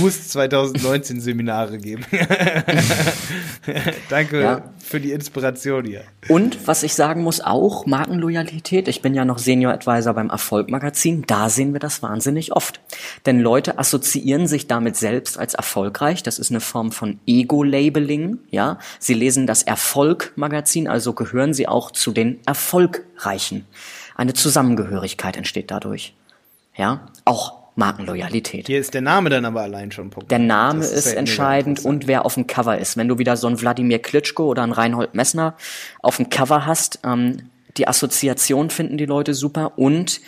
Boost 0.00 0.32
2019 0.32 1.20
Seminare 1.20 1.76
geben. 1.76 2.06
Danke 4.08 4.40
ja. 4.40 4.62
für 4.82 5.00
die 5.00 5.12
Inspiration 5.12 5.84
hier. 5.84 6.04
Und 6.28 6.66
was 6.66 6.82
ich 6.82 6.94
sagen 6.94 7.22
muss, 7.22 7.42
auch 7.42 7.84
Markenloyalität. 7.84 8.88
Ich 8.88 9.02
bin 9.02 9.12
ja 9.12 9.26
noch 9.26 9.38
Senior 9.38 9.74
Advisor 9.74 10.14
beim 10.14 10.30
Erfolg 10.30 10.70
Magazin. 10.70 11.24
Da 11.26 11.50
sehen 11.50 11.74
wir 11.74 11.80
das 11.80 12.02
wahnsinnig 12.02 12.52
oft. 12.52 12.80
Denn 13.26 13.40
Leute 13.40 13.78
assoziieren 13.78 14.45
definieren 14.46 14.48
sich 14.48 14.66
damit 14.66 14.96
selbst 14.96 15.38
als 15.38 15.54
erfolgreich. 15.54 16.22
Das 16.22 16.38
ist 16.38 16.50
eine 16.50 16.60
Form 16.60 16.92
von 16.92 17.18
Ego-Labeling. 17.26 18.38
Ja, 18.50 18.78
sie 18.98 19.14
lesen 19.14 19.46
das 19.46 19.62
Erfolg-Magazin, 19.62 20.88
also 20.88 21.12
gehören 21.12 21.52
sie 21.52 21.68
auch 21.68 21.90
zu 21.90 22.12
den 22.12 22.38
Erfolgreichen. 22.46 23.66
Eine 24.16 24.34
Zusammengehörigkeit 24.34 25.36
entsteht 25.36 25.70
dadurch. 25.70 26.14
Ja, 26.76 27.08
auch 27.24 27.54
Markenloyalität. 27.76 28.66
Hier 28.66 28.80
ist 28.80 28.94
der 28.94 29.02
Name 29.02 29.28
dann 29.28 29.44
aber 29.44 29.62
allein 29.62 29.90
schon 29.92 30.10
Punkt. 30.10 30.30
Der 30.30 30.38
Name 30.38 30.82
ist, 30.82 30.92
ist 30.92 31.14
entscheidend 31.14 31.84
und 31.84 32.06
wer 32.06 32.24
auf 32.24 32.34
dem 32.34 32.46
Cover 32.46 32.78
ist. 32.78 32.96
Wenn 32.96 33.08
du 33.08 33.18
wieder 33.18 33.36
so 33.36 33.46
einen 33.46 33.60
Wladimir 33.60 33.98
Klitschko 33.98 34.46
oder 34.46 34.62
einen 34.62 34.72
Reinhold 34.72 35.14
Messner 35.14 35.54
auf 36.00 36.16
dem 36.16 36.30
Cover 36.30 36.64
hast, 36.64 37.00
ähm, 37.04 37.50
die 37.76 37.86
Assoziation 37.86 38.70
finden 38.70 38.96
die 38.96 39.04
Leute 39.04 39.34
super 39.34 39.76
und 39.76 40.20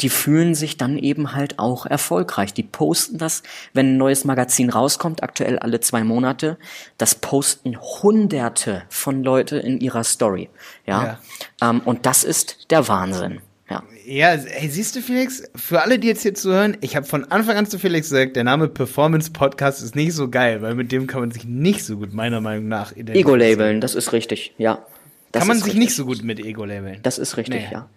die 0.00 0.08
fühlen 0.08 0.54
sich 0.54 0.76
dann 0.76 0.96
eben 0.96 1.34
halt 1.34 1.58
auch 1.58 1.84
erfolgreich. 1.86 2.54
Die 2.54 2.62
posten 2.62 3.18
das, 3.18 3.42
wenn 3.72 3.94
ein 3.94 3.96
neues 3.96 4.24
Magazin 4.24 4.70
rauskommt, 4.70 5.22
aktuell 5.22 5.58
alle 5.58 5.80
zwei 5.80 6.04
Monate, 6.04 6.56
das 6.98 7.16
posten 7.16 7.76
hunderte 7.80 8.84
von 8.88 9.24
Leute 9.24 9.56
in 9.58 9.80
ihrer 9.80 10.04
Story. 10.04 10.50
Ja. 10.86 11.18
ja. 11.60 11.70
Ähm, 11.70 11.80
und 11.84 12.06
das 12.06 12.22
ist 12.24 12.70
der 12.70 12.86
Wahnsinn. 12.86 13.40
Ja. 13.68 13.82
Ja, 14.06 14.28
hey, 14.28 14.70
siehst 14.70 14.96
du, 14.96 15.02
Felix, 15.02 15.42
für 15.54 15.82
alle, 15.82 15.98
die 15.98 16.08
jetzt 16.08 16.22
hier 16.22 16.32
zuhören, 16.32 16.78
ich 16.80 16.96
habe 16.96 17.04
von 17.04 17.30
Anfang 17.30 17.56
an 17.56 17.66
zu 17.66 17.78
Felix 17.78 18.08
gesagt, 18.08 18.36
der 18.36 18.44
Name 18.44 18.68
Performance 18.68 19.30
Podcast 19.30 19.82
ist 19.82 19.94
nicht 19.94 20.14
so 20.14 20.30
geil, 20.30 20.62
weil 20.62 20.74
mit 20.74 20.90
dem 20.90 21.06
kann 21.06 21.20
man 21.20 21.30
sich 21.32 21.44
nicht 21.44 21.84
so 21.84 21.98
gut, 21.98 22.14
meiner 22.14 22.40
Meinung 22.40 22.68
nach, 22.68 22.92
identifizieren. 22.92 23.40
Ego-Labeln, 23.40 23.80
das 23.82 23.94
ist 23.94 24.12
richtig, 24.14 24.54
ja. 24.56 24.86
Das 25.32 25.40
kann 25.40 25.48
man 25.48 25.58
sich 25.58 25.66
richtig. 25.66 25.80
nicht 25.80 25.94
so 25.94 26.06
gut 26.06 26.22
mit 26.22 26.40
Ego-Labeln. 26.40 27.00
Das 27.02 27.18
ist 27.18 27.36
richtig, 27.36 27.66
nee. 27.68 27.68
ja. 27.70 27.90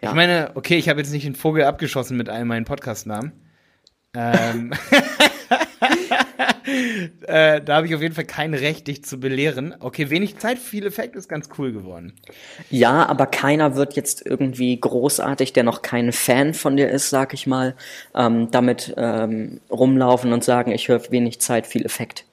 Ja. 0.00 0.10
Ich 0.10 0.14
meine, 0.14 0.50
okay, 0.54 0.76
ich 0.76 0.88
habe 0.88 1.00
jetzt 1.00 1.12
nicht 1.12 1.26
den 1.26 1.34
Vogel 1.34 1.64
abgeschossen 1.64 2.16
mit 2.16 2.28
all 2.28 2.44
meinen 2.44 2.64
Podcast-Namen. 2.64 3.32
Ähm 4.14 4.72
äh, 7.26 7.60
da 7.60 7.76
habe 7.76 7.86
ich 7.86 7.94
auf 7.94 8.02
jeden 8.02 8.14
Fall 8.14 8.24
kein 8.24 8.54
Recht, 8.54 8.86
dich 8.88 9.04
zu 9.04 9.20
belehren. 9.20 9.74
Okay, 9.80 10.10
wenig 10.10 10.38
Zeit, 10.38 10.58
viel 10.58 10.86
Effekt 10.86 11.16
ist 11.16 11.28
ganz 11.28 11.48
cool 11.58 11.72
geworden. 11.72 12.14
Ja, 12.70 13.06
aber 13.06 13.26
keiner 13.26 13.76
wird 13.76 13.94
jetzt 13.94 14.24
irgendwie 14.24 14.78
großartig, 14.78 15.52
der 15.52 15.62
noch 15.64 15.82
kein 15.82 16.12
Fan 16.12 16.54
von 16.54 16.76
dir 16.76 16.90
ist, 16.90 17.10
sag 17.10 17.34
ich 17.34 17.46
mal, 17.46 17.74
ähm, 18.14 18.50
damit 18.50 18.94
ähm, 18.96 19.60
rumlaufen 19.70 20.32
und 20.32 20.44
sagen, 20.44 20.72
ich 20.72 20.88
höre 20.88 21.10
wenig 21.10 21.40
Zeit, 21.40 21.66
viel 21.66 21.84
Effekt. 21.84 22.24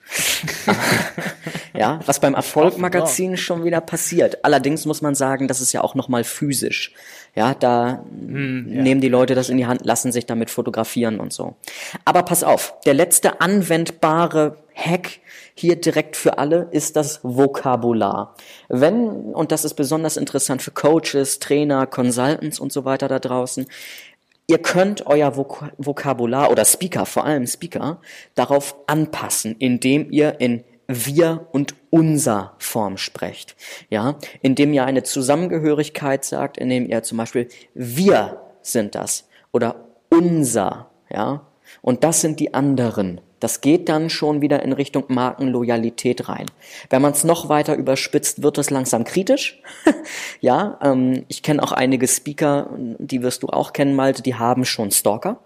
ja, 1.73 1.99
was 2.05 2.19
beim 2.19 2.33
Erfolg-Magazin 2.33 3.37
schon 3.37 3.63
wieder 3.63 3.81
passiert. 3.81 4.43
Allerdings 4.43 4.85
muss 4.85 5.01
man 5.01 5.15
sagen, 5.15 5.47
das 5.47 5.61
ist 5.61 5.73
ja 5.73 5.81
auch 5.81 5.95
nochmal 5.95 6.23
physisch. 6.23 6.93
Ja, 7.35 7.55
da 7.55 8.03
hm, 8.09 8.71
ja. 8.71 8.81
nehmen 8.83 9.01
die 9.01 9.09
Leute 9.09 9.33
das 9.33 9.49
in 9.49 9.57
die 9.57 9.65
Hand, 9.65 9.83
lassen 9.85 10.11
sich 10.11 10.25
damit 10.25 10.51
fotografieren 10.51 11.19
und 11.19 11.33
so. 11.33 11.55
Aber 12.05 12.23
pass 12.23 12.43
auf, 12.43 12.75
der 12.85 12.93
letzte 12.93 13.41
anwendbare 13.41 14.57
Hack 14.75 15.19
hier 15.55 15.75
direkt 15.75 16.15
für 16.15 16.37
alle 16.37 16.67
ist 16.71 16.95
das 16.95 17.19
Vokabular. 17.23 18.35
Wenn, 18.69 19.07
und 19.07 19.51
das 19.51 19.65
ist 19.65 19.73
besonders 19.75 20.17
interessant 20.17 20.61
für 20.61 20.71
Coaches, 20.71 21.39
Trainer, 21.39 21.87
Consultants 21.87 22.59
und 22.59 22.71
so 22.71 22.85
weiter 22.85 23.07
da 23.07 23.19
draußen, 23.19 23.67
ihr 24.47 24.59
könnt 24.59 25.05
euer 25.07 25.35
Vok 25.35 25.71
Vokabular 25.77 26.51
oder 26.51 26.65
Speaker, 26.65 27.05
vor 27.05 27.25
allem 27.25 27.47
Speaker, 27.47 27.99
darauf 28.35 28.75
anpassen, 28.87 29.55
indem 29.57 30.11
ihr 30.11 30.39
in 30.39 30.63
wir 30.87 31.47
und 31.51 31.75
unser 31.89 32.53
Form 32.57 32.97
sprecht. 32.97 33.55
Ja, 33.89 34.15
indem 34.41 34.73
ihr 34.73 34.85
eine 34.85 35.03
Zusammengehörigkeit 35.03 36.25
sagt, 36.25 36.57
indem 36.57 36.87
ihr 36.87 37.03
zum 37.03 37.17
Beispiel 37.17 37.47
wir 37.73 38.41
sind 38.61 38.95
das 38.95 39.27
oder 39.51 39.87
unser, 40.09 40.89
ja, 41.11 41.45
und 41.81 42.03
das 42.03 42.21
sind 42.21 42.39
die 42.39 42.53
anderen. 42.53 43.21
Das 43.39 43.59
geht 43.59 43.89
dann 43.89 44.09
schon 44.09 44.41
wieder 44.41 44.63
in 44.63 44.71
Richtung 44.71 45.03
Markenloyalität 45.09 46.29
rein. 46.29 46.45
Wenn 46.89 47.01
man 47.01 47.11
es 47.11 47.25
noch 47.25 47.49
weiter 47.49 47.75
überspitzt, 47.75 48.41
wird 48.41 48.57
es 48.57 48.69
langsam 48.69 49.03
kritisch. 49.03 49.61
ja, 50.39 50.79
ähm, 50.81 51.25
ich 51.27 51.43
kenne 51.43 51.61
auch 51.61 51.73
einige 51.73 52.07
Speaker, 52.07 52.69
die 52.77 53.21
wirst 53.21 53.43
du 53.43 53.47
auch 53.47 53.73
kennen, 53.73 53.95
Malte, 53.95 54.21
die 54.21 54.35
haben 54.35 54.63
schon 54.63 54.91
Stalker. 54.91 55.39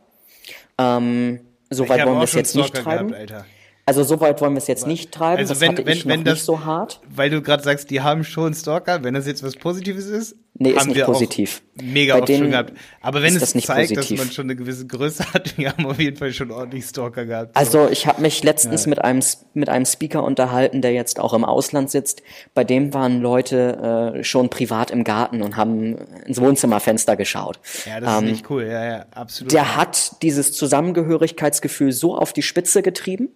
Ähm, 0.78 1.40
Soweit 1.72 2.06
wollen 2.06 2.18
wir 2.18 2.24
es 2.24 2.34
jetzt 2.34 2.56
nicht 2.56 2.76
treiben. 2.76 3.10
Gehabt, 3.10 3.46
also 3.88 4.04
so 4.04 4.20
weit 4.20 4.42
wollen 4.42 4.52
wir 4.52 4.58
es 4.58 4.68
jetzt 4.68 4.86
nicht 4.86 5.14
treiben. 5.14 5.40
Also 5.40 5.62
wenn, 5.62 5.74
das 5.78 5.86
wenn, 5.86 6.06
wenn 6.06 6.24
das, 6.26 6.34
nicht 6.36 6.44
so 6.44 6.66
hart. 6.66 7.00
Weil 7.10 7.30
du 7.30 7.42
gerade 7.42 7.64
sagst, 7.64 7.90
die 7.90 8.02
haben 8.02 8.26
schon 8.26 8.54
Stalker, 8.54 9.02
wenn 9.06 9.14
das 9.14 9.26
jetzt 9.26 9.44
was 9.44 9.56
Positives 9.56 10.08
ist, 10.08 10.36
Nee, 10.60 10.72
ist 10.72 10.88
nicht 10.88 11.06
positiv. 11.06 11.62
Mega 11.82 12.16
Bei 12.16 12.24
oft 12.24 12.36
schon 12.36 12.50
gehabt. 12.50 12.74
Aber 13.00 13.22
wenn 13.22 13.36
es 13.36 13.52
zeigt, 13.52 13.92
positiv. 13.92 14.18
dass 14.18 14.26
man 14.26 14.34
schon 14.34 14.46
eine 14.48 14.56
gewisse 14.56 14.88
Größe 14.88 15.32
hat, 15.34 15.58
wir 15.58 15.72
haben 15.72 15.86
auf 15.86 16.00
jeden 16.00 16.18
Fall 16.18 16.34
schon 16.34 16.52
ordentlich 16.52 16.84
Stalker 16.84 17.26
gehabt. 17.26 17.54
So. 17.54 17.60
Also 17.60 17.90
ich 17.92 18.08
habe 18.08 18.22
mich 18.22 18.44
letztens 18.44 18.86
ja. 18.86 18.90
mit 18.90 19.04
einem 19.04 19.22
mit 19.54 19.70
einem 19.70 19.86
Speaker 19.86 20.24
unterhalten, 20.24 20.82
der 20.82 20.92
jetzt 20.94 21.20
auch 21.20 21.34
im 21.34 21.46
Ausland 21.46 21.90
sitzt. 21.92 22.24
Bei 22.54 22.64
dem 22.66 22.94
waren 22.94 23.22
Leute 23.22 24.16
äh, 24.18 24.24
schon 24.24 24.50
privat 24.50 24.92
im 24.92 25.04
Garten 25.06 25.44
und 25.44 25.56
haben 25.56 25.96
ins 26.26 26.42
Wohnzimmerfenster 26.42 27.16
geschaut. 27.16 27.60
Ja, 27.86 28.02
das 28.02 28.18
ähm, 28.18 28.26
ist 28.26 28.32
nicht 28.32 28.50
cool. 28.50 28.66
Ja, 28.66 28.84
ja, 28.84 29.06
absolut. 29.12 29.54
Der 29.54 29.78
hat 29.78 30.22
dieses 30.24 30.52
Zusammengehörigkeitsgefühl 30.52 31.92
so 31.92 32.18
auf 32.18 32.34
die 32.34 32.44
Spitze 32.44 32.82
getrieben 32.82 33.30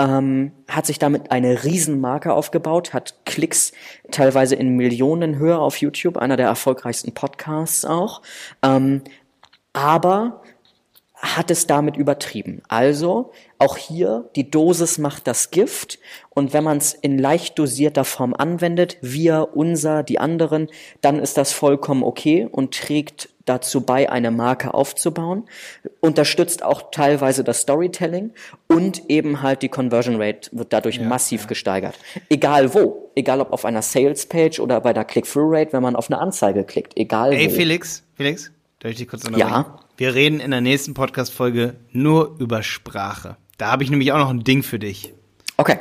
ähm, 0.00 0.52
hat 0.68 0.86
sich 0.86 0.98
damit 0.98 1.30
eine 1.30 1.64
Riesenmarke 1.64 2.32
aufgebaut, 2.32 2.94
hat 2.94 3.14
Klicks 3.26 3.72
teilweise 4.10 4.54
in 4.54 4.76
Millionen 4.76 5.36
Höhe 5.36 5.58
auf 5.58 5.76
YouTube, 5.76 6.16
einer 6.16 6.36
der 6.38 6.46
erfolgreichsten 6.46 7.12
Podcasts 7.12 7.84
auch, 7.84 8.22
ähm, 8.62 9.02
aber 9.74 10.42
hat 11.20 11.50
es 11.50 11.66
damit 11.66 11.96
übertrieben. 11.96 12.62
Also 12.68 13.32
auch 13.58 13.76
hier, 13.76 14.30
die 14.36 14.50
Dosis 14.50 14.98
macht 14.98 15.26
das 15.26 15.50
Gift 15.50 15.98
und 16.30 16.52
wenn 16.54 16.64
man 16.64 16.78
es 16.78 16.94
in 16.94 17.18
leicht 17.18 17.58
dosierter 17.58 18.04
Form 18.04 18.34
anwendet, 18.34 18.96
wir, 19.02 19.50
unser, 19.54 20.02
die 20.02 20.18
anderen, 20.18 20.68
dann 21.02 21.18
ist 21.18 21.36
das 21.36 21.52
vollkommen 21.52 22.02
okay 22.02 22.48
und 22.50 22.74
trägt 22.74 23.28
dazu 23.44 23.82
bei, 23.82 24.10
eine 24.10 24.30
Marke 24.30 24.72
aufzubauen, 24.72 25.44
unterstützt 26.00 26.62
auch 26.62 26.90
teilweise 26.90 27.44
das 27.44 27.62
Storytelling 27.62 28.32
und 28.68 29.10
eben 29.10 29.42
halt 29.42 29.62
die 29.62 29.68
Conversion 29.68 30.22
Rate 30.22 30.48
wird 30.52 30.72
dadurch 30.72 30.96
ja, 30.96 31.02
massiv 31.02 31.42
ja. 31.42 31.46
gesteigert. 31.48 31.98
Egal 32.30 32.72
wo, 32.72 33.10
egal 33.14 33.40
ob 33.40 33.52
auf 33.52 33.64
einer 33.64 33.82
Sales 33.82 34.26
Page 34.26 34.60
oder 34.60 34.80
bei 34.80 34.92
der 34.92 35.04
Click-Through 35.04 35.52
Rate, 35.52 35.72
wenn 35.72 35.82
man 35.82 35.96
auf 35.96 36.10
eine 36.10 36.20
Anzeige 36.20 36.64
klickt, 36.64 36.96
egal 36.96 37.32
Ey, 37.32 37.50
wo. 37.50 37.56
Felix, 37.56 38.04
Felix, 38.14 38.52
darf 38.78 38.92
ich 38.92 38.98
dich 38.98 39.08
kurz 39.08 39.24
unterbrechen? 39.24 39.50
Ja. 39.50 39.80
Wir 40.00 40.14
reden 40.14 40.40
in 40.40 40.50
der 40.50 40.62
nächsten 40.62 40.94
Podcast-Folge 40.94 41.76
nur 41.92 42.36
über 42.38 42.62
Sprache. 42.62 43.36
Da 43.58 43.70
habe 43.70 43.84
ich 43.84 43.90
nämlich 43.90 44.12
auch 44.12 44.18
noch 44.18 44.30
ein 44.30 44.44
Ding 44.44 44.62
für 44.62 44.78
dich. 44.78 45.12
Okay. 45.58 45.76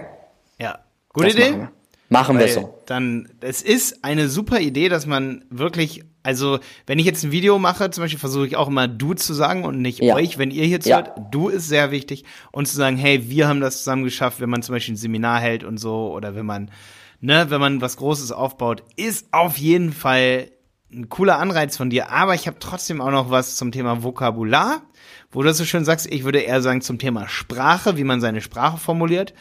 Ja. 0.60 0.79
Gute 1.13 1.27
das 1.27 1.36
Idee? 1.36 1.51
Machen 1.51 1.60
wir, 1.60 1.71
machen 2.10 2.39
wir 2.39 2.47
so. 2.49 2.77
Dann, 2.86 3.29
es 3.39 3.62
ist 3.62 4.03
eine 4.03 4.27
super 4.27 4.60
Idee, 4.60 4.89
dass 4.89 5.05
man 5.05 5.45
wirklich 5.49 6.03
also, 6.21 6.60
wenn 6.86 6.99
ich 6.99 7.05
jetzt 7.05 7.23
ein 7.23 7.32
Video 7.32 7.60
mache, 7.60 7.91
zum 7.91 8.03
Beispiel 8.03 8.19
versuche 8.19 8.45
ich 8.45 8.58
auch 8.58 8.67
immer 8.67 8.89
du 8.89 9.13
zu 9.13 9.34
sagen 9.34 9.63
und 9.63 9.82
nicht 9.82 10.03
ja. 10.03 10.15
euch, 10.15 10.38
wenn 10.38 10.51
ihr 10.51 10.65
hier 10.65 10.82
zuhört. 10.82 11.13
Ja. 11.15 11.23
Du 11.32 11.47
ist 11.47 11.69
sehr 11.69 11.91
wichtig. 11.91 12.25
Und 12.51 12.67
zu 12.67 12.75
sagen, 12.75 12.97
hey, 12.97 13.29
wir 13.29 13.47
haben 13.47 13.62
das 13.62 13.77
zusammen 13.77 14.03
geschafft, 14.03 14.41
wenn 14.41 14.49
man 14.49 14.63
zum 14.63 14.75
Beispiel 14.75 14.95
ein 14.95 14.97
Seminar 14.97 15.39
hält 15.39 15.63
und 15.63 15.77
so, 15.77 16.12
oder 16.12 16.36
wenn 16.36 16.45
man, 16.45 16.71
ne, 17.21 17.45
wenn 17.47 17.62
man 17.62 17.79
was 17.79 17.95
Großes 17.95 18.34
aufbaut, 18.34 18.84
ist 18.97 19.27
auf 19.32 19.55
jeden 19.55 19.93
Fall 19.93 20.51
ein 20.91 21.10
cooler 21.10 21.38
Anreiz 21.39 21.78
von 21.78 21.89
dir. 21.89 22.10
Aber 22.10 22.36
ich 22.36 22.47
habe 22.47 22.58
trotzdem 22.60 23.02
auch 23.02 23.12
noch 23.12 23.30
was 23.30 23.56
zum 23.56 23.71
Thema 23.71 24.04
Vokabular, 24.04 24.82
wo 25.32 25.43
du 25.43 25.54
so 25.54 25.65
schön 25.65 25.86
sagst, 25.86 26.12
ich 26.12 26.23
würde 26.23 26.39
eher 26.39 26.62
sagen 26.62 26.82
zum 26.82 26.97
Thema 26.97 27.28
Sprache, 27.28 27.97
wie 27.97 28.04
man 28.04 28.21
seine 28.21 28.41
Sprache 28.41 28.78
formuliert. 28.78 29.34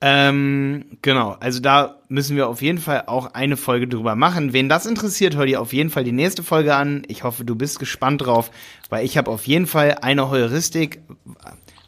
Ähm, 0.00 0.84
genau, 1.02 1.36
also 1.40 1.60
da 1.60 1.96
müssen 2.08 2.36
wir 2.36 2.48
auf 2.48 2.62
jeden 2.62 2.78
Fall 2.78 3.04
auch 3.06 3.34
eine 3.34 3.56
Folge 3.56 3.88
drüber 3.88 4.14
machen. 4.14 4.52
Wen 4.52 4.68
das 4.68 4.86
interessiert, 4.86 5.34
hör 5.34 5.46
dir 5.46 5.60
auf 5.60 5.72
jeden 5.72 5.90
Fall 5.90 6.04
die 6.04 6.12
nächste 6.12 6.44
Folge 6.44 6.76
an. 6.76 7.02
Ich 7.08 7.24
hoffe, 7.24 7.44
du 7.44 7.56
bist 7.56 7.80
gespannt 7.80 8.24
drauf, 8.24 8.52
weil 8.90 9.04
ich 9.04 9.18
habe 9.18 9.30
auf 9.30 9.46
jeden 9.46 9.66
Fall 9.66 9.98
eine 10.00 10.30
Heuristik, 10.30 11.02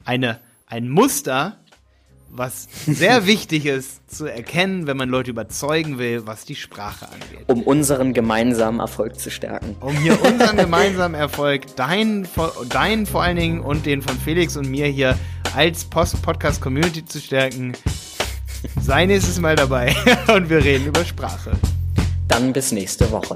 eine, 0.04 0.40
ein 0.66 0.88
Muster, 0.88 1.59
was 2.30 2.68
sehr 2.86 3.26
wichtig 3.26 3.66
ist 3.66 4.10
zu 4.10 4.26
erkennen, 4.26 4.86
wenn 4.86 4.96
man 4.96 5.08
Leute 5.08 5.30
überzeugen 5.30 5.98
will, 5.98 6.26
was 6.26 6.44
die 6.44 6.54
Sprache 6.54 7.06
angeht. 7.06 7.44
Um 7.46 7.62
unseren 7.62 8.14
gemeinsamen 8.14 8.80
Erfolg 8.80 9.18
zu 9.18 9.30
stärken. 9.30 9.76
Um 9.80 9.96
hier 9.96 10.20
unseren 10.24 10.56
gemeinsamen 10.56 11.14
Erfolg, 11.14 11.76
deinen, 11.76 12.26
deinen 12.68 13.06
vor 13.06 13.22
allen 13.22 13.36
Dingen 13.36 13.60
und 13.60 13.86
den 13.86 14.02
von 14.02 14.18
Felix 14.18 14.56
und 14.56 14.68
mir 14.68 14.86
hier 14.86 15.18
als 15.54 15.84
Post-Podcast-Community 15.84 17.04
zu 17.04 17.20
stärken. 17.20 17.72
Sei 18.80 19.06
nächstes 19.06 19.40
Mal 19.40 19.56
dabei 19.56 19.94
und 20.34 20.48
wir 20.50 20.64
reden 20.64 20.86
über 20.86 21.04
Sprache. 21.04 21.52
Dann 22.28 22.52
bis 22.52 22.72
nächste 22.72 23.10
Woche. 23.10 23.34